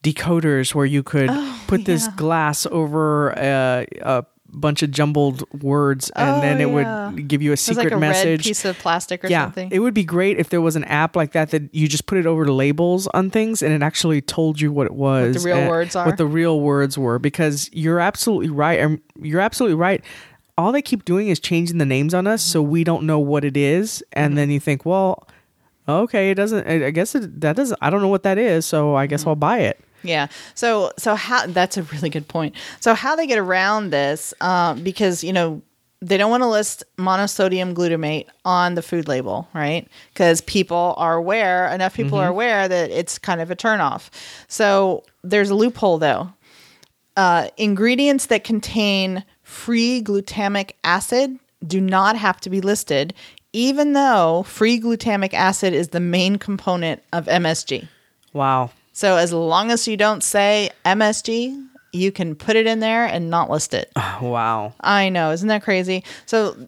decoders 0.04 0.76
where 0.76 0.86
you 0.86 1.04
could 1.04 1.30
oh, 1.32 1.64
put 1.68 1.86
this 1.86 2.08
glass 2.10 2.66
over 2.68 3.38
uh, 3.38 3.86
a, 4.02 4.20
a 4.20 4.26
bunch 4.52 4.82
of 4.84 4.92
jumbled 4.92 5.44
words, 5.62 6.10
and 6.16 6.38
Oh, 6.38 6.42
then 6.42 6.62
it 6.62 6.68
yeah. 6.68 7.10
would 7.12 7.28
give 7.28 7.42
you 7.42 7.52
a 7.52 7.58
secret 7.58 7.86
like 7.86 7.94
a 7.94 7.98
message. 7.98 8.40
red 8.40 8.44
piece 8.44 8.66
of 8.66 8.78
plastic 8.80 9.24
or 9.24 9.28
yeah, 9.28 9.46
something. 9.46 9.70
it 9.72 9.80
would 9.80 9.94
be 9.94 10.04
great 10.04 10.40
if 10.40 10.50
there 10.50 10.62
was 10.62 10.76
an 10.76 10.84
app 10.86 11.16
like 11.16 11.34
that 11.34 11.52
that 11.52 11.74
you 11.74 11.88
just 11.88 12.06
put 12.06 12.18
it 12.18 12.26
over 12.26 12.46
the 12.46 12.52
labels 12.54 13.08
on 13.08 13.30
things 13.30 13.62
and 13.62 13.74
it 13.74 13.84
actually 13.84 14.22
told 14.22 14.60
you 14.60 14.72
what 14.72 14.86
it 14.86 14.94
was, 14.94 15.44
The 15.44 15.50
real 15.54 15.68
words 15.70 15.96
are. 15.96 16.06
what 16.06 16.18
the 16.18 16.26
real 16.26 16.60
words 16.62 16.98
were. 16.98 17.20
Because 17.20 17.70
you're 17.74 18.00
absolutely 18.00 18.50
right. 18.50 19.00
You're 19.22 19.42
absolutely 19.42 19.76
right. 19.76 20.04
All 20.58 20.72
they 20.72 20.82
keep 20.82 21.06
doing 21.06 21.28
is 21.28 21.40
changing 21.40 21.78
the 21.78 21.86
names 21.86 22.14
on 22.14 22.26
us, 22.26 22.44
so 22.44 22.62
we 22.64 22.84
don't 22.84 23.04
know 23.04 23.20
what 23.20 23.46
it 23.46 23.56
is, 23.56 24.04
and 24.14 24.32
mm-hmm. 24.32 24.36
then 24.38 24.50
you 24.50 24.60
think, 24.60 24.86
well, 24.86 25.28
okay, 25.88 26.32
it 26.32 26.36
doesn't. 26.36 26.68
I 26.68 26.90
guess 26.90 27.14
it, 27.14 27.42
that 27.42 27.56
doesn't. 27.56 27.78
I 27.80 27.92
don't 27.92 28.02
know 28.02 28.08
what 28.08 28.24
that 28.24 28.40
is, 28.40 28.66
so 28.66 28.96
I 28.96 29.06
guess 29.06 29.22
mm-hmm. 29.22 29.30
I'll 29.30 29.36
buy 29.36 29.60
it. 29.60 29.80
Yeah. 30.08 30.28
So 30.56 30.92
so 30.98 31.16
how 31.16 31.48
that's 31.48 31.78
a 31.78 31.84
really 31.84 32.10
good 32.10 32.28
point. 32.28 32.56
So 32.80 32.94
how 32.94 33.16
they 33.16 33.28
get 33.28 33.38
around 33.40 33.92
this? 33.92 34.34
Um, 34.42 34.84
because 34.84 35.24
you 35.24 35.34
know 35.34 35.62
they 36.02 36.18
don't 36.18 36.30
want 36.30 36.44
to 36.44 36.48
list 36.48 36.84
monosodium 36.98 37.74
glutamate 37.74 38.28
on 38.46 38.76
the 38.76 38.82
food 38.82 39.08
label, 39.08 39.48
right? 39.54 39.88
Because 40.14 40.42
people 40.42 40.94
are 40.98 41.16
aware. 41.16 41.68
Enough 41.68 41.96
people 41.96 42.20
are 42.20 42.28
aware 42.28 42.68
that 42.68 42.92
it's 42.92 43.18
kind 43.18 43.42
of 43.42 43.50
a 43.50 43.56
turnoff. 43.56 44.10
So 44.48 45.04
there's 45.24 45.50
a 45.50 45.56
loophole 45.56 45.98
though. 45.98 46.32
Uh, 47.16 47.50
ingredients 47.58 48.28
that 48.28 48.44
contain 48.44 49.24
free 49.42 50.04
glutamic 50.04 50.74
acid 50.84 51.40
do 51.66 51.82
not 51.82 52.16
have 52.16 52.40
to 52.42 52.50
be 52.50 52.62
listed, 52.62 53.14
even 53.54 53.94
though 53.94 54.44
free 54.44 54.80
glutamic 54.80 55.34
acid 55.34 55.74
is 55.74 55.88
the 55.88 56.00
main 56.00 56.36
component 56.38 57.02
of 57.12 57.26
MSG. 57.26 57.88
Wow. 58.34 58.70
So 58.98 59.18
as 59.18 59.32
long 59.32 59.70
as 59.70 59.88
you 59.88 59.96
don't 59.96 60.24
say 60.24 60.72
MSG, 60.84 61.68
you 61.94 62.12
can 62.12 62.34
put 62.34 62.56
it 62.56 62.66
in 62.66 62.80
there 62.80 63.06
and 63.06 63.30
not 63.30 63.48
list 63.48 63.76
it. 63.76 63.92
Wow. 64.20 64.74
I 64.82 65.10
know, 65.10 65.30
isn't 65.30 65.50
that 65.50 65.62
crazy? 65.62 66.04
So 66.26 66.68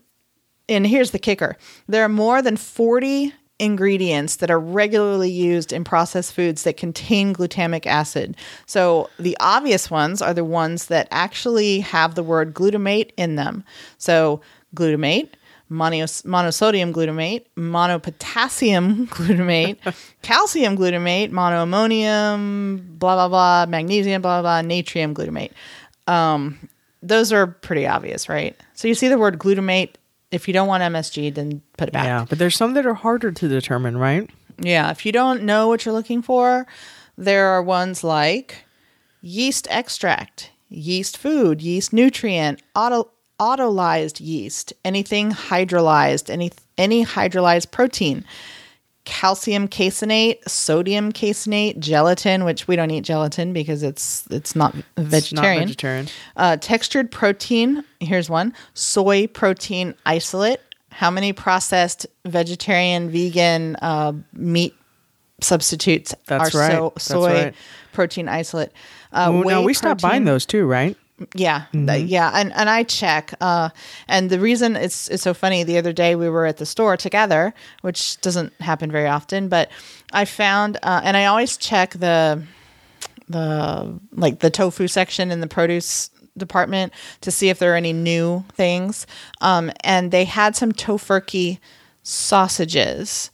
and 0.68 0.86
here's 0.86 1.10
the 1.10 1.18
kicker. 1.18 1.58
There 1.88 2.06
are 2.06 2.10
more 2.10 2.44
than 2.44 2.56
40 2.56 3.34
ingredients 3.58 4.36
that 4.36 4.52
are 4.52 4.60
regularly 4.60 5.32
used 5.32 5.74
in 5.74 5.84
processed 5.84 6.36
foods 6.36 6.62
that 6.64 6.78
contain 6.78 7.34
glutamic 7.34 7.88
acid. 7.88 8.38
So 8.68 9.10
the 9.18 9.36
obvious 9.40 9.90
ones 9.90 10.22
are 10.22 10.36
the 10.36 10.46
ones 10.46 10.86
that 10.86 11.08
actually 11.10 11.80
have 11.80 12.14
the 12.14 12.22
word 12.22 12.54
glutamate 12.54 13.10
in 13.18 13.38
them. 13.38 13.64
So 13.98 14.42
glutamate, 14.76 15.30
monos- 15.70 16.24
monosodium 16.24 16.92
glutamate, 16.92 17.46
monopotassium 17.58 19.08
glutamate, 19.10 19.78
calcium 20.22 20.78
glutamate, 20.78 21.32
monoammonium, 21.32 22.98
blah 23.00 23.16
blah 23.16 23.28
blah, 23.30 23.66
magnesium, 23.70 24.22
blah 24.22 24.42
blah, 24.42 24.62
blah 24.62 24.70
natrium 24.70 25.14
glutamate. 25.14 25.52
Um, 26.12 26.70
those 27.02 27.32
are 27.32 27.48
pretty 27.48 27.88
obvious, 27.88 28.28
right? 28.28 28.56
So 28.74 28.88
you 28.88 28.96
see 28.96 29.08
the 29.08 29.18
word 29.18 29.38
glutamate. 29.40 29.96
If 30.32 30.48
you 30.48 30.54
don't 30.54 30.68
want 30.68 30.84
MSG, 30.84 31.34
then 31.34 31.62
put 31.78 31.88
it 31.88 31.92
back. 31.92 32.06
Yeah, 32.06 32.26
but 32.30 32.38
there's 32.38 32.56
some 32.56 32.74
that 32.76 32.86
are 32.86 32.94
harder 32.94 33.32
to 33.32 33.48
determine, 33.48 33.98
right? 33.98 34.30
Yeah, 34.60 34.92
if 34.92 35.06
you 35.06 35.12
don't 35.12 35.44
know 35.44 35.68
what 35.68 35.86
you're 35.86 35.94
looking 35.94 36.22
for, 36.22 36.68
there 37.18 37.48
are 37.48 37.64
ones 37.64 38.04
like 38.04 38.66
yeast 39.22 39.68
extract, 39.72 40.52
yeast 40.70 41.18
food, 41.18 41.62
yeast 41.62 41.94
nutrient, 41.94 42.62
auto 42.76 43.10
autolyzed 43.40 44.20
yeast, 44.20 44.74
anything 44.84 45.32
hydrolyzed, 45.32 46.30
any 46.30 46.52
any 46.78 47.06
hydrolyzed 47.06 47.72
protein, 47.72 48.24
calcium 49.06 49.68
caseinate, 49.68 50.48
sodium 50.48 51.12
caseinate, 51.12 51.80
gelatin, 51.80 52.44
which 52.46 52.68
we 52.68 52.76
don't 52.76 52.92
eat 52.92 53.04
gelatin 53.04 53.54
because 53.54 53.84
it's 53.84 54.26
it's 54.30 54.56
not 54.56 54.76
It's 54.76 54.86
not 54.98 55.06
vegetarian. 55.06 55.64
vegetarian. 55.68 56.08
Uh, 56.36 56.58
textured 56.58 57.12
protein. 57.12 57.84
Here's 58.00 58.30
one: 58.30 58.54
soy 58.74 59.28
protein 59.28 59.96
isolate. 60.06 60.60
How 60.92 61.10
many 61.12 61.34
processed 61.34 62.08
vegetarian, 62.26 63.10
vegan 63.10 63.76
uh, 63.78 64.14
meat 64.34 64.76
substitutes 65.40 66.14
That's 66.26 66.54
are 66.54 66.60
right. 66.60 66.72
so, 66.72 66.94
soy 66.98 67.44
right. 67.46 67.56
protein 67.94 68.28
isolate? 68.28 68.72
Uh, 69.14 69.30
Well, 69.32 69.44
no, 69.44 69.60
whey 69.62 69.66
we 69.66 69.74
stopped 69.74 70.02
buying 70.02 70.26
those 70.26 70.46
too, 70.46 70.66
right? 70.66 70.98
Yeah, 71.34 71.66
Mm-hmm. 71.74 72.08
yeah, 72.08 72.32
and 72.34 72.54
and 72.54 72.70
I 72.70 72.84
check. 72.84 73.34
Uh, 73.42 73.70
and 74.08 74.30
the 74.30 74.40
reason 74.40 74.76
it's 74.76 75.08
it's 75.10 75.24
so 75.24 75.34
funny. 75.34 75.64
The 75.64 75.78
other 75.78 75.94
day 75.94 76.16
we 76.16 76.30
were 76.30 76.46
at 76.46 76.58
the 76.58 76.66
store 76.66 76.98
together, 76.98 77.54
which 77.82 78.20
doesn't 78.22 78.54
happen 78.62 78.92
very 78.92 79.08
often, 79.08 79.50
but 79.50 79.70
I 80.14 80.26
found, 80.26 80.78
uh, 80.84 81.02
and 81.04 81.16
I 81.18 81.26
always 81.26 81.58
check 81.58 81.92
the 81.92 82.44
the 83.28 84.00
like 84.12 84.40
the 84.40 84.50
tofu 84.50 84.88
section 84.88 85.32
in 85.32 85.40
the 85.42 85.48
produce 85.48 86.10
department 86.38 86.94
to 87.22 87.32
see 87.32 87.50
if 87.50 87.60
there 87.60 87.74
are 87.74 87.76
any 87.78 87.92
new 87.94 88.46
things. 88.54 89.06
Um, 89.42 89.72
and 89.84 90.12
they 90.12 90.24
had 90.26 90.56
some 90.56 90.72
Tofurky 90.72 91.60
sausages, 92.04 93.30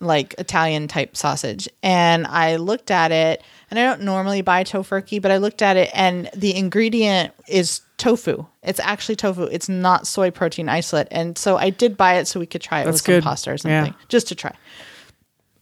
like 0.00 0.34
Italian 0.38 0.86
type 0.88 1.16
sausage. 1.16 1.68
And 1.82 2.26
I 2.26 2.56
looked 2.56 2.90
at 2.90 3.10
it, 3.12 3.42
and 3.70 3.78
I 3.78 3.84
don't 3.84 4.02
normally 4.02 4.42
buy 4.42 4.64
Tofurky, 4.64 5.20
but 5.20 5.30
I 5.30 5.38
looked 5.38 5.62
at 5.62 5.76
it, 5.76 5.90
and 5.94 6.30
the 6.34 6.54
ingredient 6.54 7.32
is 7.48 7.80
tofu. 7.96 8.46
It's 8.62 8.80
actually 8.80 9.16
tofu. 9.16 9.44
It's 9.44 9.68
not 9.68 10.06
soy 10.06 10.30
protein 10.30 10.68
isolate. 10.68 11.08
And 11.10 11.36
so 11.38 11.56
I 11.56 11.70
did 11.70 11.96
buy 11.96 12.14
it 12.18 12.26
so 12.28 12.38
we 12.38 12.46
could 12.46 12.60
try 12.60 12.82
it 12.82 12.84
That's 12.84 13.06
with 13.06 13.14
some 13.16 13.22
pasta 13.22 13.50
or 13.50 13.52
Yeah. 13.54 13.58
something, 13.84 13.94
just 14.08 14.28
to 14.28 14.34
try. 14.34 14.52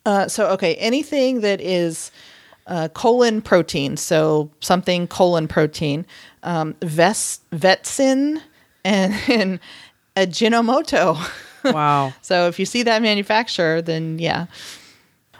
Uh, 0.04 0.28
so 0.28 0.48
okay, 0.50 0.74
anything 0.76 1.40
that 1.40 1.60
is 1.60 2.10
uh, 2.66 2.88
colon 2.88 3.40
protein, 3.40 3.96
so 3.96 4.50
something 4.60 5.06
colon 5.06 5.48
protein, 5.48 6.04
um, 6.42 6.74
ves- 6.82 7.40
vetsin, 7.52 8.40
and, 8.84 9.14
and 9.28 9.60
Ajinomoto. 10.16 11.16
Wow. 11.72 12.12
so 12.22 12.48
if 12.48 12.58
you 12.58 12.66
see 12.66 12.82
that 12.82 13.00
manufacturer, 13.00 13.80
then 13.80 14.18
yeah, 14.18 14.46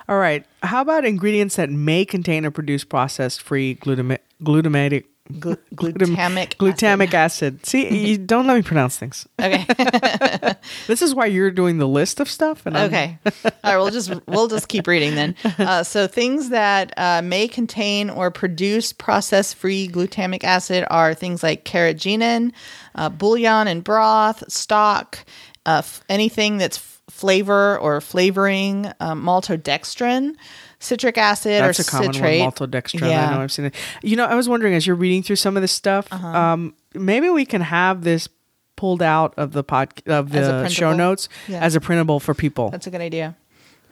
All 0.08 0.18
right. 0.18 0.44
How 0.62 0.82
about 0.82 1.04
ingredients 1.04 1.56
that 1.56 1.70
may 1.70 2.04
contain 2.04 2.44
or 2.44 2.50
produce 2.50 2.84
processed 2.84 3.42
free 3.42 3.76
glutama- 3.76 4.18
glutamatic 4.42 5.04
Glu- 5.40 5.56
glutam- 5.75 6.14
glutamic 6.14 6.56
glutamic 6.56 7.14
acid. 7.14 7.64
See, 7.64 7.88
you 8.11 8.18
don't 8.18 8.46
let 8.46 8.56
me 8.56 8.62
pronounce 8.62 8.99
things. 8.99 9.26
okay, 9.40 9.64
This 10.87 11.00
is 11.00 11.14
why 11.14 11.25
you're 11.26 11.50
doing 11.50 11.78
the 11.78 11.88
list 11.88 12.20
of 12.20 12.28
stuff. 12.28 12.66
And 12.66 12.76
okay. 12.76 13.18
All 13.25 13.50
right, 13.64 13.76
we'll 13.78 13.90
just 13.90 14.12
we'll 14.26 14.49
just 14.49 14.68
keep 14.68 14.87
reading 14.87 15.14
then. 15.14 15.34
Uh, 15.58 15.82
so 15.82 16.06
things 16.06 16.50
that 16.50 16.92
uh, 16.99 17.23
may 17.25 17.49
contain 17.49 18.11
or 18.11 18.30
produce 18.30 18.92
process-free 18.92 19.88
glutamic 19.88 20.44
acid 20.44 20.84
are 20.90 21.14
things 21.14 21.42
like 21.42 21.64
carrageenan, 21.64 22.52
uh, 22.94 23.08
bouillon 23.08 23.66
and 23.66 23.82
broth, 23.82 24.44
stock, 24.52 25.18
uh, 25.64 25.78
f- 25.78 26.04
anything 26.11 26.58
that's 26.58 26.76
flavor 27.11 27.78
or 27.78 28.00
flavoring, 28.00 28.90
um, 29.00 29.23
maltodextrin, 29.25 30.34
citric 30.78 31.18
acid, 31.18 31.62
That's 31.62 31.80
or 31.80 31.82
a 31.82 31.84
common 31.84 32.12
citrate. 32.12 32.40
one, 32.40 32.52
maltodextrin. 32.52 33.00
Yeah. 33.08 33.25
Uh-huh. 33.25 33.32
I 33.32 33.37
know 33.37 33.42
I've 33.42 33.52
seen 33.52 33.66
it. 33.66 33.75
You 34.02 34.16
know, 34.16 34.25
I 34.25 34.34
was 34.34 34.49
wondering 34.49 34.75
as 34.75 34.87
you're 34.87 34.96
reading 34.96 35.23
through 35.23 35.37
some 35.37 35.56
of 35.56 35.61
this 35.62 35.73
stuff, 35.73 36.11
um, 36.12 36.75
maybe 36.94 37.28
we 37.30 37.44
can 37.44 37.61
have 37.61 38.04
this 38.04 38.28
pulled 38.76 39.02
out 39.02 39.34
of 39.37 39.52
the 39.52 39.62
pod 39.62 40.02
of 40.06 40.30
the 40.30 40.68
show 40.68 40.92
notes 40.92 41.28
Yeah. 41.46 41.61
as 41.61 41.75
a 41.76 41.80
printable 41.80 42.20
for 42.20 42.34
people. 42.34 42.70
That's 42.70 42.87
a 42.87 42.90
good 42.90 43.00
idea. 43.00 43.37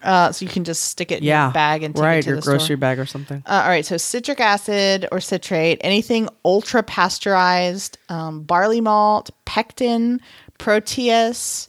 Uh, 0.03 0.33
so 0.33 0.45
you 0.45 0.51
can 0.51 0.65
just 0.65 0.83
stick 0.83 1.13
it 1.13 1.19
in 1.19 1.25
yeah, 1.25 1.45
your 1.47 1.53
bag 1.53 1.85
and 1.85 1.95
take 1.95 2.03
right, 2.03 2.19
it 2.19 2.23
to 2.23 2.31
your 2.31 2.37
the 2.37 2.43
grocery 2.43 2.65
store. 2.65 2.77
bag 2.79 2.99
or 2.99 3.07
something. 3.07 3.41
Uh, 3.47 3.61
all 3.63 3.69
right, 3.69 3.87
so 3.87 3.97
citric 3.97 4.41
acid 4.41 5.07
or 5.13 5.21
citrate, 5.21 5.79
anything 5.83 6.29
ultra 6.45 6.83
pasteurized, 6.83 7.99
um, 8.09 8.43
barley 8.43 8.81
malt, 8.81 9.31
pectin, 9.45 10.21
protease, 10.59 11.69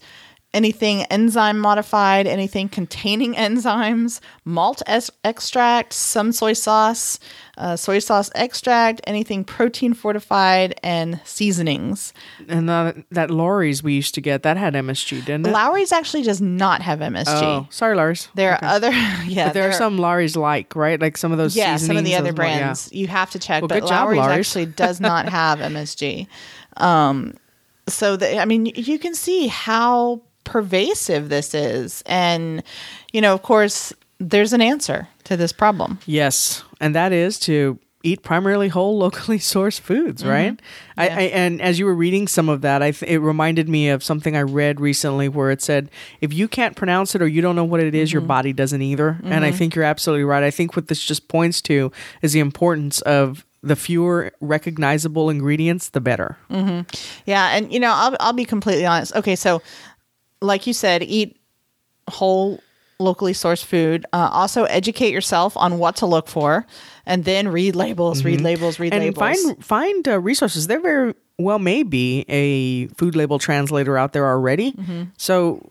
anything 0.53 1.03
enzyme 1.05 1.57
modified, 1.59 2.27
anything 2.27 2.69
containing 2.69 3.33
enzymes, 3.45 4.19
malt 4.45 4.81
es- 4.85 5.09
extract, 5.23 5.93
some 5.93 6.31
soy 6.31 6.53
sauce, 6.53 7.19
uh, 7.57 7.75
soy 7.75 7.99
sauce 7.99 8.29
extract, 8.35 9.01
anything 9.05 9.43
protein 9.43 9.93
fortified, 9.93 10.79
and 10.83 11.19
seasonings. 11.23 12.13
And 12.47 12.69
that 12.69 12.97
that 13.11 13.29
Lawry's 13.31 13.81
we 13.83 13.93
used 13.93 14.13
to 14.15 14.21
get 14.21 14.43
that 14.43 14.57
had 14.57 14.73
MSG, 14.73 15.25
didn't 15.25 15.47
it? 15.47 15.51
Lawry's 15.51 15.91
actually 15.91 16.23
does 16.23 16.41
not 16.41 16.81
have 16.81 16.99
MSG. 16.99 17.27
oh, 17.43 17.67
sorry, 17.69 17.95
Lars. 17.95 18.27
There 18.35 18.55
Okay. 18.55 18.65
are 18.65 18.69
other, 18.75 18.91
yeah, 19.25 19.47
But 19.47 19.53
there 19.53 19.69
are 19.69 19.73
some 19.73 19.97
Lawry's 19.97 20.35
like, 20.35 20.75
right? 20.75 20.99
Like 21.01 21.17
some 21.17 21.31
of 21.31 21.37
those. 21.37 21.55
yeah, 21.55 21.77
some 21.77 21.97
of 21.97 22.03
the 22.05 22.15
other 22.15 22.31
more- 22.33 22.45
yeah. 22.45 22.59
brands 22.59 22.89
you 22.91 23.07
have 23.07 23.31
to 23.31 23.39
check, 23.39 23.61
Well, 23.61 23.67
but 23.69 23.81
good 23.81 23.87
job, 23.89 24.09
Lawry's 24.09 24.27
actually 24.39 24.65
does 24.67 24.99
not 24.99 25.27
have 25.29 25.59
MSG. 25.59 26.27
Um, 26.77 27.35
so 27.87 28.15
the, 28.15 28.39
I 28.39 28.45
mean, 28.45 28.65
you 28.67 28.97
can 28.97 29.13
see 29.13 29.47
how 29.47 30.21
pervasive 30.43 31.29
this 31.29 31.53
is, 31.53 32.03
and 32.05 32.63
you 33.11 33.21
know, 33.21 33.33
of 33.33 33.41
course, 33.41 33.93
there's 34.19 34.53
an 34.53 34.61
answer 34.61 35.07
to 35.25 35.37
this 35.37 35.51
problem. 35.51 35.99
Yes, 36.05 36.63
and 36.79 36.95
that 36.95 37.11
is 37.11 37.39
to 37.41 37.79
eat 38.03 38.21
primarily 38.21 38.67
whole, 38.67 38.97
locally 38.99 39.39
sourced 39.39 39.79
foods, 39.79 40.21
mm-hmm. 40.21 40.31
right? 40.31 40.59
I, 40.97 41.07
Yeah. 41.07 41.17
I, 41.17 41.21
and 41.21 41.61
as 41.61 41.79
you 41.79 41.85
were 41.85 41.95
reading 41.95 42.27
some 42.27 42.49
of 42.49 42.61
that, 42.61 42.83
I 42.83 42.91
th- 42.91 43.09
it 43.09 43.19
reminded 43.19 43.69
me 43.69 43.89
of 43.89 44.03
something 44.03 44.35
I 44.35 44.41
read 44.41 44.79
recently 44.79 45.29
where 45.29 45.49
it 45.49 45.61
said, 45.61 45.89
if 46.21 46.33
you 46.33 46.47
can't 46.47 46.75
pronounce 46.75 47.15
it 47.15 47.21
or 47.21 47.27
you 47.27 47.41
don't 47.41 47.55
know 47.55 47.63
what 47.63 47.79
it 47.79 47.95
is, 47.95 48.11
your 48.11 48.21
mm-hmm. 48.21 48.27
body 48.27 48.53
doesn't 48.53 48.81
either. 48.81 49.17
And 49.23 49.45
I 49.45 49.49
mm-hmm. 49.49 49.57
think 49.57 49.75
you're 49.75 49.85
absolutely 49.85 50.25
right. 50.25 50.43
I 50.43 50.51
think 50.51 50.75
what 50.75 50.87
this 50.87 51.03
just 51.03 51.27
points 51.29 51.61
to 51.63 51.91
is 52.21 52.33
the 52.33 52.41
importance 52.41 53.01
of 53.01 53.45
the 53.63 53.77
fewer 53.77 54.31
recognizable 54.41 55.29
ingredients, 55.29 55.89
the 55.89 56.01
better. 56.01 56.37
Yeah, 57.25 57.55
and 57.55 57.71
you 57.71 57.79
know, 57.79 57.93
I'll 57.93 58.17
I'll 58.19 58.33
be 58.33 58.43
completely 58.43 58.85
honest. 58.85 59.15
Okay, 59.15 59.37
so 59.37 59.61
like 60.43 60.67
you 60.67 60.73
said, 60.73 61.01
eat 61.03 61.39
whole 62.09 62.59
locally 62.99 63.33
sourced 63.33 63.63
food. 63.65 64.05
Uh, 64.13 64.29
also, 64.31 64.65
educate 64.65 65.11
yourself 65.11 65.57
on 65.57 65.77
what 65.79 65.95
to 65.97 66.05
look 66.05 66.27
for, 66.27 66.65
and 67.05 67.25
then 67.25 67.47
read 67.47 67.75
labels, 67.75 68.23
read 68.23 68.41
labels, 68.41 68.79
read 68.79 68.93
Mm-hmm. 68.93 69.01
and 69.07 69.17
labels. 69.17 69.41
find 69.43 69.65
find 69.65 70.07
uh, 70.07 70.19
resources. 70.19 70.67
There 70.67 70.79
very 70.79 71.13
well 71.37 71.59
may 71.59 71.83
be 71.83 72.25
a 72.29 72.87
food 72.95 73.15
label 73.15 73.39
translator 73.39 73.97
out 73.97 74.13
there 74.13 74.27
already. 74.27 74.73
So 75.17 75.69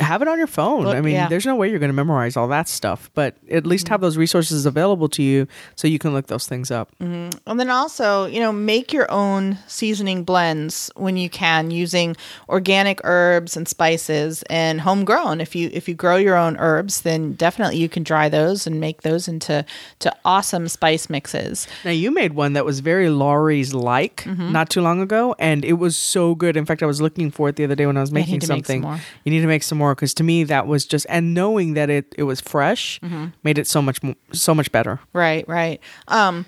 have 0.00 0.20
it 0.20 0.28
on 0.28 0.36
your 0.36 0.46
phone. 0.46 0.80
Mm-hmm. 0.80 0.86
Look, 0.86 0.96
I 0.96 1.00
mean, 1.00 1.14
yeah. 1.14 1.28
there's 1.28 1.46
no 1.46 1.56
way 1.56 1.70
you're 1.70 1.78
going 1.78 1.88
to 1.88 1.94
memorize 1.94 2.36
all 2.36 2.48
that 2.48 2.68
stuff, 2.68 3.10
but 3.14 3.36
at 3.50 3.66
least 3.66 3.88
have 3.88 4.02
those 4.02 4.18
resources 4.18 4.66
available 4.66 5.08
to 5.10 5.22
you 5.22 5.46
so 5.76 5.88
you 5.88 5.98
can 5.98 6.12
look 6.12 6.26
those 6.26 6.46
things 6.46 6.70
up. 6.70 6.90
And 7.00 7.32
then 7.46 7.70
also, 7.70 8.26
you 8.26 8.40
know, 8.40 8.52
make 8.52 8.92
your 8.92 9.10
own 9.10 9.56
seasoning 9.66 10.24
blends 10.24 10.90
when 10.96 11.16
you 11.16 11.30
can 11.30 11.70
using 11.70 12.16
organic 12.48 13.00
herbs 13.04 13.56
and 13.56 13.66
spices 13.66 14.42
and 14.50 14.80
homegrown. 14.80 15.40
If 15.40 15.54
you 15.54 15.70
if 15.72 15.88
you 15.88 15.94
grow 15.94 16.16
your 16.16 16.36
own 16.36 16.56
herbs, 16.58 17.02
then 17.02 17.32
definitely 17.32 17.78
you 17.78 17.88
can 17.88 18.02
dry 18.02 18.28
those 18.28 18.66
and 18.66 18.80
make 18.80 19.02
those 19.02 19.28
into 19.28 19.64
to 20.00 20.14
awesome 20.24 20.68
spice 20.68 21.08
mixes. 21.08 21.66
Now 21.84 21.92
you 21.92 22.10
made 22.10 22.34
one 22.34 22.52
that 22.54 22.64
was 22.66 22.80
very 22.80 23.08
Lawry's 23.08 23.72
like 23.72 24.24
Mm-hmm. 24.26 24.50
not 24.52 24.70
too 24.70 24.80
long 24.80 24.95
ago, 25.00 25.34
and 25.38 25.64
it 25.64 25.74
was 25.74 25.96
so 25.96 26.34
good. 26.34 26.56
In 26.56 26.64
fact, 26.66 26.82
I 26.82 26.86
was 26.86 27.00
looking 27.00 27.30
for 27.30 27.48
it 27.48 27.56
the 27.56 27.64
other 27.64 27.74
day 27.74 27.86
when 27.86 27.96
I 27.96 28.00
was 28.00 28.12
making 28.12 28.34
make 28.34 28.42
some 28.42 28.56
something. 28.62 28.82
You 29.24 29.30
need 29.32 29.40
to 29.40 29.46
make 29.46 29.62
some 29.62 29.78
more 29.78 29.94
because 29.94 30.14
to 30.14 30.24
me 30.24 30.44
that 30.44 30.66
was 30.66 30.84
just 30.86 31.06
and 31.08 31.34
knowing 31.34 31.74
that 31.74 31.90
it 31.90 32.14
it 32.18 32.24
was 32.24 32.40
fresh 32.40 33.00
Mm-hmm. 33.00 33.26
made 33.42 33.58
it 33.58 33.66
so 33.66 33.80
much 33.82 34.02
mo- 34.02 34.14
so 34.32 34.54
much 34.54 34.70
better. 34.72 35.00
Right, 35.12 35.46
right. 35.48 35.80
Um, 36.08 36.46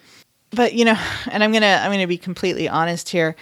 but 0.50 0.74
you 0.74 0.84
know, 0.84 0.96
and 1.30 1.44
I'm 1.44 1.52
gonna 1.52 1.80
I'm 1.82 1.90
gonna 1.92 2.06
be 2.06 2.18
completely 2.18 2.68
honest 2.68 3.08
here. 3.08 3.36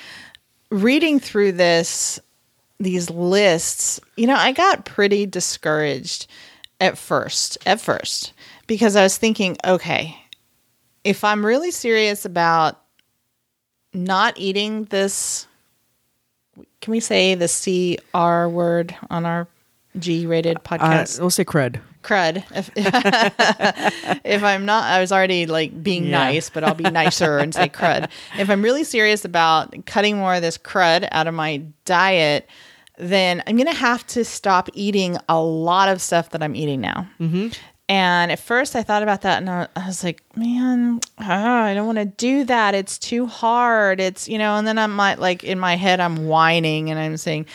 Reading 0.71 1.21
through 1.21 1.53
this, 1.53 2.19
these 2.81 3.09
lists, 3.11 4.01
you 4.17 4.27
know, 4.27 4.35
I 4.35 4.51
got 4.53 4.85
pretty 4.85 5.25
discouraged 5.27 6.27
at 6.81 6.99
first. 6.99 7.57
At 7.65 7.81
first, 7.81 8.33
because 8.67 8.97
I 8.97 9.03
was 9.05 9.17
thinking, 9.17 9.57
okay, 9.65 10.17
if 11.05 11.23
I'm 11.23 11.47
really 11.47 11.71
serious 11.71 12.25
about 12.25 12.83
not 13.97 14.35
eating 14.39 14.85
this, 14.85 15.47
can 16.81 16.91
we 16.93 17.01
say 17.01 17.35
the 17.35 17.49
C 17.49 17.99
R 18.15 18.49
word 18.49 18.95
on 19.11 19.25
our 19.27 19.49
G 19.99 20.27
rated 20.27 20.59
Uh, 20.59 20.61
podcast? 20.61 21.19
we'll 21.21 21.31
say 21.31 21.45
crud. 21.45 21.81
crud. 22.03 22.45
If, 22.55 22.71
if 24.25 24.43
I'm 24.45 24.65
not, 24.65 24.85
I 24.85 25.01
was 25.01 25.11
already 25.11 25.47
like 25.47 25.83
being 25.83 26.05
Yeah. 26.05 26.19
nice, 26.19 26.51
but 26.51 26.63
I'll 26.65 26.75
be 26.75 26.85
nicer 26.85 27.39
and 27.39 27.55
say 27.55 27.69
crud. 27.69 28.09
If 28.39 28.51
I'm 28.51 28.63
really 28.63 28.85
serious 28.85 29.25
about 29.25 29.75
cutting 29.87 30.17
more 30.19 30.35
of 30.35 30.43
this 30.43 30.59
crud 30.59 31.09
out 31.13 31.27
of 31.27 31.35
my 31.35 31.63
diet, 31.85 32.49
then 32.99 33.43
I'm 33.47 33.57
going 33.57 33.67
to 33.67 33.75
have 33.79 34.07
to 34.09 34.25
stop 34.25 34.69
eating 34.75 35.17
a 35.29 35.41
lot 35.41 35.89
of 35.89 36.01
stuff 36.01 36.31
that 36.31 36.43
I'm 36.43 36.55
eating 36.55 36.81
now. 36.81 37.09
Mm-hmm. 37.21 37.49
And 37.89 38.33
at 38.33 38.41
first 38.41 38.75
I 38.75 38.83
thought 38.83 39.05
about 39.05 39.23
that 39.23 39.39
and 39.39 39.49
I, 39.49 39.69
I 39.77 39.87
was 39.87 40.03
like, 40.03 40.23
man, 40.37 41.01
ah, 41.19 41.63
I 41.63 41.75
don't 41.75 41.87
want 41.87 41.99
to 41.99 42.05
do 42.05 42.45
that. 42.45 42.75
It's 42.75 42.99
too 42.99 43.27
hard. 43.27 44.01
It's, 44.01 44.29
you 44.29 44.39
know, 44.39 44.57
and 44.57 44.67
then 44.67 44.77
I'm 44.79 44.95
my, 44.95 45.15
like 45.15 45.45
in 45.45 45.59
my 45.61 45.77
head, 45.77 46.01
I'm 46.01 46.27
whining 46.27 46.91
and 46.91 46.99
I'm 46.99 47.17
saying, 47.17 47.47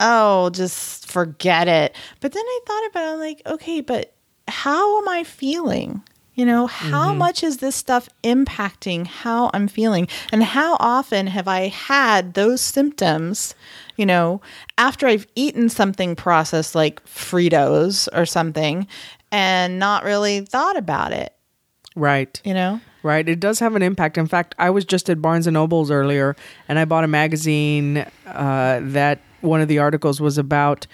oh, 0.00 0.50
just 0.50 1.06
forget 1.06 1.68
it. 1.68 1.94
But 2.20 2.32
then 2.32 2.44
I 2.44 2.60
thought 2.66 2.86
about 2.90 3.04
it, 3.04 3.12
I'm 3.12 3.18
like, 3.20 3.42
okay, 3.46 3.80
but 3.80 4.14
how 4.48 5.00
am 5.00 5.08
I 5.08 5.22
feeling? 5.22 6.02
You 6.34 6.46
know, 6.46 6.68
how 6.68 7.12
much 7.12 7.42
is 7.42 7.56
this 7.56 7.74
stuff 7.74 8.08
impacting 8.22 9.08
how 9.08 9.50
I'm 9.52 9.66
feeling? 9.66 10.06
And 10.30 10.44
how 10.44 10.76
often 10.78 11.26
have 11.26 11.48
I 11.48 11.66
had 11.66 12.34
those 12.34 12.60
symptoms, 12.60 13.56
you 13.96 14.06
know, 14.06 14.40
after 14.76 15.08
I've 15.08 15.26
eaten 15.34 15.68
something 15.68 16.14
processed 16.14 16.76
like 16.76 17.04
Fritos 17.06 18.08
or 18.12 18.24
something 18.24 18.86
and 19.30 19.78
not 19.78 20.04
really 20.04 20.40
thought 20.40 20.76
about 20.76 21.12
it, 21.12 21.34
Right. 21.94 22.40
you 22.44 22.54
know? 22.54 22.80
Right. 23.02 23.28
It 23.28 23.38
does 23.40 23.58
have 23.60 23.76
an 23.76 23.82
impact. 23.82 24.18
In 24.18 24.26
fact, 24.26 24.54
I 24.58 24.70
was 24.70 24.84
just 24.84 25.08
at 25.08 25.22
Barnes 25.22 25.46
and 25.46 25.54
Nobles 25.54 25.90
earlier 25.90 26.34
and 26.68 26.78
I 26.78 26.84
bought 26.84 27.04
a 27.04 27.08
magazine 27.08 28.04
uh, 28.26 28.80
that 28.82 29.20
one 29.40 29.60
of 29.60 29.68
the 29.68 29.78
articles 29.78 30.20
was 30.20 30.36
about 30.36 30.86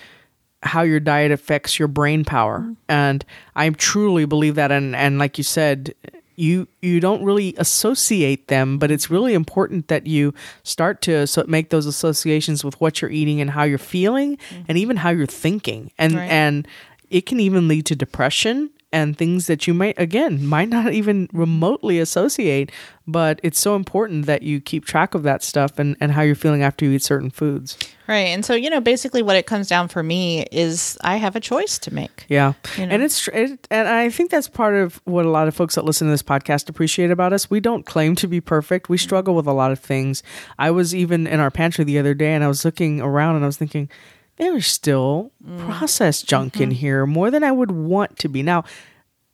how 0.62 0.82
your 0.82 1.00
diet 1.00 1.30
affects 1.32 1.78
your 1.78 1.88
brain 1.88 2.24
power. 2.24 2.66
And 2.88 3.24
I 3.56 3.68
truly 3.70 4.24
believe 4.26 4.54
that 4.56 4.70
and 4.70 4.94
and 4.94 5.18
like 5.18 5.38
you 5.38 5.44
said, 5.44 5.94
you 6.36 6.68
you 6.82 7.00
don't 7.00 7.22
really 7.24 7.54
associate 7.58 8.48
them, 8.48 8.78
but 8.78 8.90
it's 8.90 9.08
really 9.10 9.34
important 9.34 9.88
that 9.88 10.06
you 10.06 10.34
start 10.62 11.00
to 11.02 11.26
so 11.26 11.44
make 11.48 11.70
those 11.70 11.86
associations 11.86 12.64
with 12.64 12.78
what 12.80 13.00
you're 13.00 13.10
eating 13.10 13.40
and 13.40 13.50
how 13.50 13.62
you're 13.62 13.78
feeling 13.78 14.36
and 14.68 14.76
even 14.76 14.96
how 14.98 15.10
you're 15.10 15.26
thinking. 15.26 15.90
And 15.98 16.14
Right. 16.14 16.30
and 16.30 16.68
it 17.14 17.26
can 17.26 17.38
even 17.38 17.68
lead 17.68 17.86
to 17.86 17.94
depression 17.94 18.70
and 18.92 19.18
things 19.18 19.46
that 19.48 19.66
you 19.66 19.74
might 19.74 19.98
again 19.98 20.44
might 20.46 20.68
not 20.68 20.92
even 20.92 21.28
remotely 21.32 21.98
associate 21.98 22.70
but 23.06 23.38
it's 23.42 23.60
so 23.60 23.76
important 23.76 24.24
that 24.26 24.42
you 24.42 24.60
keep 24.60 24.84
track 24.84 25.14
of 25.14 25.22
that 25.24 25.42
stuff 25.42 25.78
and, 25.80 25.96
and 26.00 26.12
how 26.12 26.22
you're 26.22 26.34
feeling 26.34 26.62
after 26.62 26.84
you 26.84 26.92
eat 26.92 27.02
certain 27.02 27.30
foods 27.30 27.76
Right. 28.06 28.28
And 28.36 28.44
so, 28.44 28.52
you 28.54 28.68
know, 28.68 28.82
basically 28.82 29.22
what 29.22 29.36
it 29.36 29.46
comes 29.46 29.66
down 29.66 29.88
for 29.88 30.02
me 30.02 30.42
is 30.52 30.98
I 31.00 31.16
have 31.16 31.36
a 31.36 31.40
choice 31.40 31.78
to 31.78 31.94
make. 31.94 32.26
yeah 32.28 32.52
You 32.76 32.84
know? 32.86 32.92
and 32.92 33.02
it's 33.02 33.28
it, 33.28 33.66
and 33.70 33.88
i 33.88 34.10
think 34.10 34.30
that's 34.30 34.48
part 34.48 34.74
of 34.74 35.00
what 35.06 35.24
a 35.24 35.30
lot 35.30 35.48
of 35.48 35.54
folks 35.54 35.74
that 35.76 35.86
listen 35.86 36.06
to 36.06 36.10
this 36.10 36.22
podcast 36.22 36.68
appreciate 36.68 37.10
about 37.10 37.32
us 37.32 37.48
we 37.48 37.60
don't 37.60 37.86
claim 37.86 38.14
to 38.16 38.26
be 38.28 38.40
perfect 38.42 38.90
we 38.90 38.98
struggle 38.98 39.34
with 39.34 39.46
a 39.46 39.52
lot 39.54 39.72
of 39.72 39.78
things 39.78 40.22
i 40.58 40.70
was 40.70 40.94
even 40.94 41.26
in 41.26 41.40
our 41.40 41.50
pantry 41.50 41.82
the 41.84 41.98
other 41.98 42.12
day 42.12 42.34
and 42.34 42.44
i 42.44 42.48
was 42.48 42.62
looking 42.64 43.00
around 43.00 43.36
and 43.36 43.44
i 43.44 43.48
was 43.48 43.56
thinking 43.56 43.88
there's 44.36 44.66
still 44.66 45.32
mm. 45.46 45.58
processed 45.60 46.26
junk 46.26 46.60
in 46.60 46.70
mm-hmm. 46.70 46.76
here 46.76 47.06
more 47.06 47.30
than 47.30 47.44
I 47.44 47.52
would 47.52 47.70
want 47.70 48.18
to 48.20 48.28
be. 48.28 48.42
Now, 48.42 48.64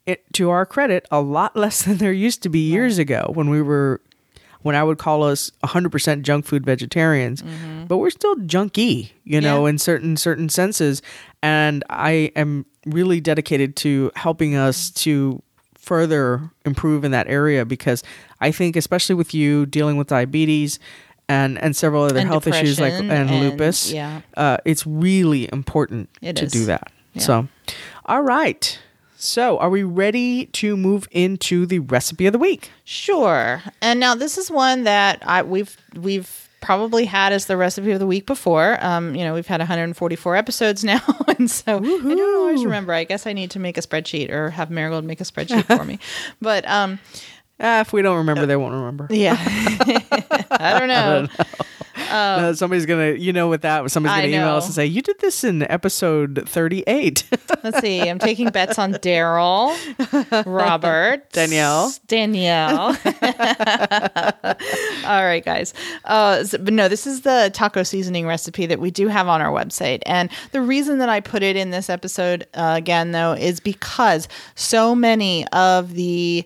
it, 0.07 0.25
to 0.35 0.51
our 0.51 0.67
credit, 0.67 1.07
a 1.11 1.21
lot 1.21 1.57
less 1.57 1.83
than 1.83 1.97
there 1.99 2.13
used 2.13 2.43
to 2.43 2.49
be 2.49 2.61
years 2.61 2.99
ago 2.99 3.31
when 3.35 3.51
we 3.51 3.63
were, 3.63 4.01
when 4.63 4.75
I 4.75 4.83
would 4.83 4.99
call 4.99 5.23
us 5.23 5.51
100% 5.65 6.23
junk 6.23 6.45
food 6.45 6.65
vegetarians. 6.65 7.43
Mm-hmm. 7.43 7.85
But 7.87 7.99
we're 7.99 8.11
still 8.11 8.37
junky, 8.37 9.11
you 9.25 9.41
know, 9.41 9.65
Yeah. 9.65 9.71
in 9.71 9.79
certain 9.79 10.17
certain 10.17 10.49
senses. 10.49 11.03
And 11.43 11.83
I 11.89 12.33
am 12.37 12.67
really 12.87 13.21
dedicated 13.21 13.77
to 13.77 14.11
helping 14.17 14.55
us 14.55 14.91
mm-hmm. 14.91 15.01
to 15.01 15.43
further 15.79 16.51
improve 16.67 17.05
in 17.05 17.11
that 17.11 17.27
area 17.27 17.65
because 17.65 18.03
I 18.41 18.53
think, 18.53 18.77
especially 18.77 19.15
with 19.15 19.33
you 19.33 19.65
dealing 19.65 19.97
with 19.97 20.09
diabetes 20.09 20.79
and 21.31 21.59
and 21.63 21.75
several 21.77 22.03
other 22.05 22.19
And 22.19 22.29
health 22.29 22.47
issues 22.47 22.81
like 22.81 22.93
and, 22.93 23.11
and- 23.11 23.31
lupus. 23.31 23.93
yeah. 23.93 24.21
uh, 24.37 24.57
it's 24.65 24.87
really 24.87 25.49
important 25.53 26.09
It 26.21 26.37
to 26.37 26.45
is. 26.45 26.53
do 26.53 26.65
that. 26.67 26.91
Yeah. 27.15 27.23
So, 27.23 27.49
all 28.07 28.23
right. 28.23 28.79
So, 29.17 29.59
are 29.59 29.69
we 29.71 29.83
ready 29.83 30.47
to 30.47 30.77
move 30.77 31.07
into 31.11 31.67
the 31.67 31.81
recipe 31.81 32.27
of 32.27 32.33
the 32.33 32.39
week? 32.39 32.71
Sure. 32.85 33.63
And 33.83 34.01
now 34.01 34.15
this 34.15 34.39
is 34.39 34.51
one 34.51 34.85
that 34.85 35.23
I 35.27 35.43
we've 35.43 35.77
we've 35.95 36.49
probably 36.63 37.05
had 37.07 37.33
as 37.33 37.47
the 37.47 37.57
recipe 37.57 37.91
of 37.93 37.99
the 38.01 38.07
week 38.07 38.27
before. 38.27 38.79
Um, 38.85 39.15
you 39.15 39.25
know, 39.25 39.33
we've 39.35 39.47
had 39.47 39.61
144 39.61 40.37
episodes 40.37 40.85
now, 40.93 41.01
and 41.39 41.51
so 41.51 41.77
I 41.77 41.81
don't 41.81 42.37
always 42.37 42.65
remember. 42.65 42.93
I 42.93 43.05
guess 43.05 43.27
I 43.27 43.33
need 43.33 43.51
to 43.53 43.59
make 43.59 43.77
a 43.79 43.83
spreadsheet 43.83 44.31
or 44.31 44.51
have 44.51 44.71
Marigold 44.71 45.05
make 45.05 45.21
a 45.21 45.25
spreadsheet 45.25 45.65
for 45.67 45.85
me. 45.85 45.99
But 46.41 46.67
um, 46.69 46.99
Ah, 47.61 47.81
if 47.81 47.93
we 47.93 48.01
don't 48.03 48.17
remember, 48.17 48.47
they 48.47 48.57
won't 48.57 48.75
remember. 48.75 49.07
yeah, 49.11 49.37
I 50.51 50.79
don't 50.79 50.89
know. 50.89 51.29
Uh, 52.11 52.55
somebody's 52.55 52.87
gonna, 52.87 53.11
you 53.13 53.33
know, 53.33 53.49
with 53.49 53.61
that, 53.63 53.89
somebody's 53.91 54.17
I 54.17 54.23
gonna 54.23 54.37
email 54.37 54.57
us 54.57 54.65
and 54.65 54.75
say, 54.75 54.87
"You 54.87 55.03
did 55.03 55.19
this 55.21 55.45
in 55.45 55.63
episode 55.71 56.45
38." 56.49 57.25
Let's 57.63 57.81
see. 57.81 58.01
I'm 58.09 58.19
taking 58.19 58.49
bets 58.49 58.79
on 58.79 58.95
Daryl, 58.95 59.77
Robert, 60.47 61.31
Danielle. 61.31 61.93
Danielle. 62.09 62.97
All 65.05 65.25
right, 65.25 65.45
guys. 65.45 65.75
Uh, 66.05 66.43
so- 66.45 66.59
but 66.59 66.73
no, 66.73 66.89
this 66.89 67.07
is 67.07 67.21
the 67.23 67.51
taco 67.53 67.83
seasoning 67.83 68.27
recipe 68.27 68.67
that 68.67 68.81
we 68.81 68.91
do 68.91 69.09
have 69.09 69.29
on 69.29 69.41
our 69.43 69.53
website. 69.53 70.01
And 70.07 70.31
the 70.53 70.61
reason 70.63 70.99
that 70.99 71.09
I 71.09 71.21
put 71.21 71.43
it 71.43 71.55
in 71.57 71.71
this 71.71 71.91
episode 71.91 72.47
uh, 72.55 72.75
again, 72.77 73.13
though, 73.13 73.33
is 73.33 73.61
because 73.61 74.27
so 74.55 74.95
many 74.95 75.47
of 75.49 75.93
the 75.95 76.45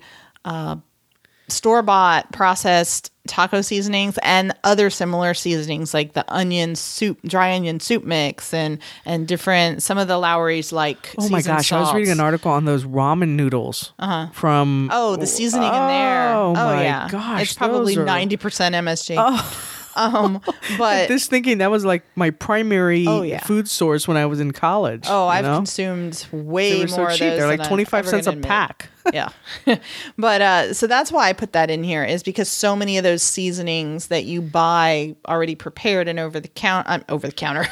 store 1.49 1.83
bought 1.83 2.31
processed 2.33 3.11
taco 3.27 3.63
seasonings 3.63 4.19
and 4.23 4.55
other 4.65 4.91
similar 4.91 5.33
seasonings 5.33 5.95
like 5.95 6.13
the 6.13 6.25
onion 6.33 6.75
soup, 6.77 7.19
dry 7.25 7.55
onion 7.55 7.81
soup 7.81 8.05
mix, 8.05 8.53
and 8.53 8.79
and 9.05 9.27
different 9.27 9.83
some 9.83 9.99
of 9.99 10.09
the 10.09 10.19
Lawry's 10.19 10.73
like. 10.73 11.15
oh 11.19 11.29
my 11.29 11.43
gosh, 11.43 11.73
I 11.73 11.81
was 11.81 11.95
reading 11.95 12.13
an 12.13 12.21
article 12.21 12.51
on 12.51 12.65
those 12.65 12.85
ramen 12.85 13.31
noodles 13.31 13.93
uh-huh. 13.99 14.29
from. 14.33 14.91
Oh, 14.93 15.17
the 15.17 15.27
seasoning 15.27 15.69
in 15.69 15.73
there. 15.75 16.35
Oh, 16.35 16.51
Oh, 16.51 16.53
my 16.53 16.83
yeah. 16.83 17.09
gosh, 17.11 17.43
it's 17.43 17.55
probably 17.55 17.97
ninety 17.97 18.37
percent 18.37 18.75
MSG. 18.75 19.17
um, 19.97 20.41
but 20.79 21.09
This 21.09 21.27
thinking 21.27 21.59
that 21.59 21.71
was 21.71 21.85
like 21.85 22.03
my 22.17 22.31
primary 22.31 23.07
Oh, 23.07 23.23
yeah. 23.23 23.39
food 23.41 23.69
source 23.69 24.07
when 24.09 24.17
I 24.17 24.27
was 24.27 24.41
in 24.41 24.53
college. 24.53 25.05
oh, 25.09 25.27
I've 25.27 25.45
know? 25.45 25.57
consumed 25.57 26.27
They 26.31 26.39
way 26.39 26.81
were 26.83 26.89
so 26.89 26.97
more 26.99 27.11
of 27.11 27.15
cheap. 27.17 27.31
They're 27.35 27.47
like 27.47 27.61
I'm 27.61 27.67
25 27.69 28.09
cents 28.09 28.27
a 28.27 28.31
admit. 28.31 28.47
pack. 28.47 28.89
yeah. 29.13 29.29
but 30.19 30.41
uh, 30.41 30.73
so 30.75 30.87
that's 30.87 31.13
why 31.13 31.29
I 31.29 31.33
put 31.33 31.53
that 31.53 31.71
in 31.71 31.85
here 31.85 32.05
is 32.05 32.23
because 32.23 32.49
so 32.49 32.75
many 32.75 32.97
of 32.99 33.05
those 33.05 33.23
seasonings 33.23 34.07
that 34.09 34.25
you 34.25 34.41
buy 34.41 35.15
already 35.29 35.55
prepared 35.55 36.09
and 36.09 36.19
over 36.19 36.41
the 36.41 36.49
count, 36.49 36.89
um, 36.89 37.05
over 37.09 37.27
the 37.27 37.33
counter, 37.35 37.67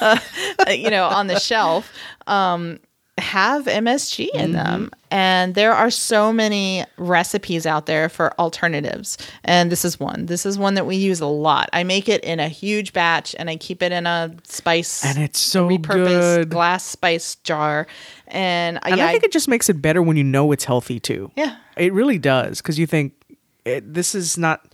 uh, 0.00 0.18
you 0.70 0.90
know, 0.90 1.04
on 1.06 1.26
the 1.26 1.38
shelf, 1.40 1.92
um, 2.26 2.78
have 3.18 3.66
MSG 3.66 4.28
in 4.34 4.52
them. 4.52 4.90
And 5.10 5.54
there 5.54 5.72
are 5.72 5.90
so 5.90 6.32
many 6.32 6.84
recipes 6.96 7.66
out 7.66 7.86
there 7.86 8.08
for 8.08 8.38
alternatives. 8.38 9.16
And 9.44 9.72
this 9.72 9.84
is 9.84 9.98
one. 9.98 10.26
This 10.26 10.44
is 10.44 10.58
one 10.58 10.74
that 10.74 10.86
we 10.86 10.96
use 10.96 11.20
a 11.20 11.26
lot. 11.26 11.68
I 11.72 11.82
make 11.84 12.08
it 12.08 12.22
in 12.24 12.40
a 12.40 12.48
huge 12.48 12.92
batch 12.92 13.34
and 13.38 13.48
I 13.48 13.56
keep 13.56 13.82
it 13.82 13.90
in 13.92 14.06
a 14.06 14.34
spice 14.44 15.04
And 15.04 15.18
it's 15.18 15.40
so 15.40 15.68
repurposed 15.68 16.36
good. 16.36 16.50
glass 16.50 16.84
spice 16.84 17.36
jar. 17.36 17.86
And, 18.26 18.78
And 18.82 18.98
yeah, 18.98 19.06
I 19.06 19.12
think 19.12 19.24
it 19.24 19.32
just 19.32 19.48
makes 19.48 19.68
it 19.68 19.80
better 19.80 20.02
when 20.02 20.16
you 20.16 20.24
know 20.24 20.52
it's 20.52 20.64
healthy 20.64 21.00
too. 21.00 21.30
Yeah. 21.36 21.56
It 21.76 21.92
really 21.92 22.18
does 22.18 22.60
because 22.60 22.78
you 22.78 22.86
think 22.86 23.12
it, 23.64 23.92
this 23.94 24.14
is 24.14 24.36
not. 24.38 24.64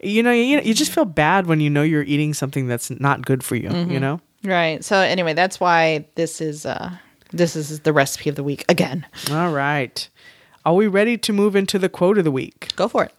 You 0.00 0.22
know, 0.22 0.30
you, 0.30 0.60
you 0.60 0.74
just 0.74 0.92
feel 0.92 1.04
bad 1.04 1.46
when 1.46 1.58
you 1.60 1.68
know 1.70 1.82
you're 1.82 2.04
eating 2.04 2.32
something 2.32 2.68
that's 2.68 2.88
not 2.88 3.26
good 3.26 3.42
for 3.42 3.56
you. 3.56 3.68
Mm-hmm. 3.68 3.90
You 3.90 3.98
know. 4.00 4.20
Right. 4.44 4.84
So 4.84 4.96
anyway, 4.96 5.34
that's 5.34 5.58
why 5.58 6.06
this 6.14 6.40
is 6.40 6.64
uh 6.64 6.92
this 7.32 7.56
is 7.56 7.80
the 7.80 7.92
recipe 7.92 8.28
of 8.30 8.36
the 8.36 8.44
week 8.44 8.64
again. 8.68 9.06
All 9.30 9.52
right. 9.52 10.08
Are 10.64 10.74
we 10.74 10.86
ready 10.86 11.16
to 11.18 11.32
move 11.32 11.56
into 11.56 11.78
the 11.78 11.88
quote 11.88 12.18
of 12.18 12.24
the 12.24 12.30
week? 12.30 12.74
Go 12.76 12.88
for 12.88 13.04
it. 13.04 13.14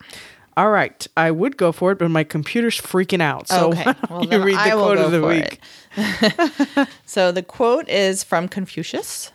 All 0.58 0.72
right. 0.72 1.08
I 1.16 1.32
would 1.32 1.56
go 1.58 1.72
for 1.72 1.92
it, 1.92 2.00
but 2.00 2.12
my 2.12 2.24
computer's 2.24 2.80
freaking 2.80 3.22
out. 3.22 3.48
So 3.48 3.70
Okay. 3.72 3.94
Well, 4.10 4.26
you 4.26 4.44
read 4.44 4.56
the 4.56 4.60
I 4.60 4.72
quote 4.72 4.98
of 4.98 5.12
the 5.12 5.24
week. 5.26 5.60
So 7.06 7.32
the 7.32 7.42
quote 7.44 7.88
is 7.90 8.24
from 8.24 8.48
Confucius 8.48 9.32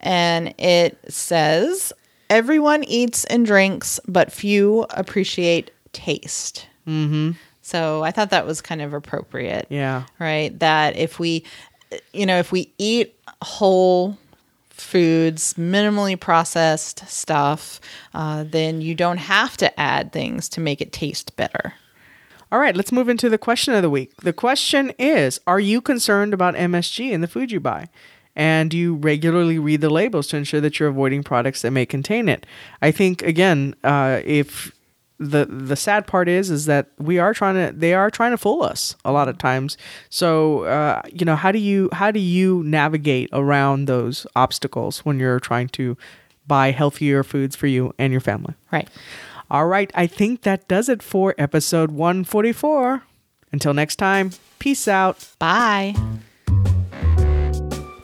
and 0.00 0.54
it 0.58 0.98
says, 1.08 1.92
"Everyone 2.28 2.84
eats 2.84 3.24
and 3.24 3.46
drinks, 3.46 3.98
but 4.06 4.32
few 4.32 4.84
appreciate 4.90 5.70
taste." 5.92 6.66
Mm-hmm. 6.86 7.32
So 7.62 8.02
I 8.04 8.10
thought 8.10 8.30
that 8.30 8.46
was 8.46 8.60
kind 8.60 8.82
of 8.82 8.92
appropriate. 8.92 9.66
Yeah. 9.70 10.04
Right. 10.20 10.56
That 10.60 10.96
if 10.96 11.18
we, 11.18 11.44
you 12.12 12.26
know, 12.26 12.38
if 12.38 12.52
we 12.52 12.72
eat 12.78 13.18
whole 13.42 14.16
foods, 14.70 15.54
minimally 15.54 16.18
processed 16.18 17.08
stuff, 17.08 17.80
uh, 18.14 18.44
then 18.44 18.80
you 18.80 18.94
don't 18.94 19.18
have 19.18 19.56
to 19.56 19.80
add 19.80 20.12
things 20.12 20.48
to 20.50 20.60
make 20.60 20.80
it 20.80 20.92
taste 20.92 21.34
better. 21.36 21.74
All 22.52 22.60
right, 22.60 22.76
let's 22.76 22.92
move 22.92 23.08
into 23.08 23.28
the 23.28 23.38
question 23.38 23.74
of 23.74 23.82
the 23.82 23.90
week. 23.90 24.16
The 24.18 24.32
question 24.32 24.92
is 24.98 25.40
Are 25.46 25.60
you 25.60 25.80
concerned 25.80 26.32
about 26.32 26.54
MSG 26.54 27.10
in 27.10 27.20
the 27.20 27.28
food 27.28 27.50
you 27.50 27.60
buy? 27.60 27.88
And 28.36 28.70
do 28.70 28.76
you 28.76 28.94
regularly 28.96 29.58
read 29.58 29.80
the 29.80 29.88
labels 29.88 30.26
to 30.28 30.36
ensure 30.36 30.60
that 30.60 30.78
you're 30.78 30.90
avoiding 30.90 31.22
products 31.22 31.62
that 31.62 31.70
may 31.70 31.86
contain 31.86 32.28
it? 32.28 32.44
I 32.82 32.90
think, 32.90 33.22
again, 33.22 33.74
uh, 33.82 34.20
if 34.24 34.75
the 35.18 35.46
the 35.46 35.76
sad 35.76 36.06
part 36.06 36.28
is 36.28 36.50
is 36.50 36.66
that 36.66 36.88
we 36.98 37.18
are 37.18 37.32
trying 37.32 37.54
to 37.54 37.72
they 37.76 37.94
are 37.94 38.10
trying 38.10 38.32
to 38.32 38.36
fool 38.36 38.62
us 38.62 38.94
a 39.04 39.12
lot 39.12 39.28
of 39.28 39.38
times 39.38 39.78
so 40.10 40.64
uh, 40.64 41.00
you 41.10 41.24
know 41.24 41.36
how 41.36 41.50
do 41.50 41.58
you 41.58 41.88
how 41.92 42.10
do 42.10 42.20
you 42.20 42.62
navigate 42.64 43.30
around 43.32 43.86
those 43.86 44.26
obstacles 44.36 44.98
when 45.06 45.18
you're 45.18 45.40
trying 45.40 45.68
to 45.68 45.96
buy 46.46 46.70
healthier 46.70 47.24
foods 47.24 47.56
for 47.56 47.66
you 47.66 47.94
and 47.98 48.12
your 48.12 48.20
family 48.20 48.54
Right. 48.70 48.88
all 49.50 49.66
right, 49.66 49.90
I 49.94 50.06
think 50.06 50.42
that 50.42 50.68
does 50.68 50.88
it 50.88 51.02
for 51.02 51.34
episode 51.38 51.90
144. 51.92 53.02
Until 53.52 53.72
next 53.74 53.96
time, 53.96 54.32
peace 54.58 54.86
out. 54.88 55.26
Bye. 55.38 55.94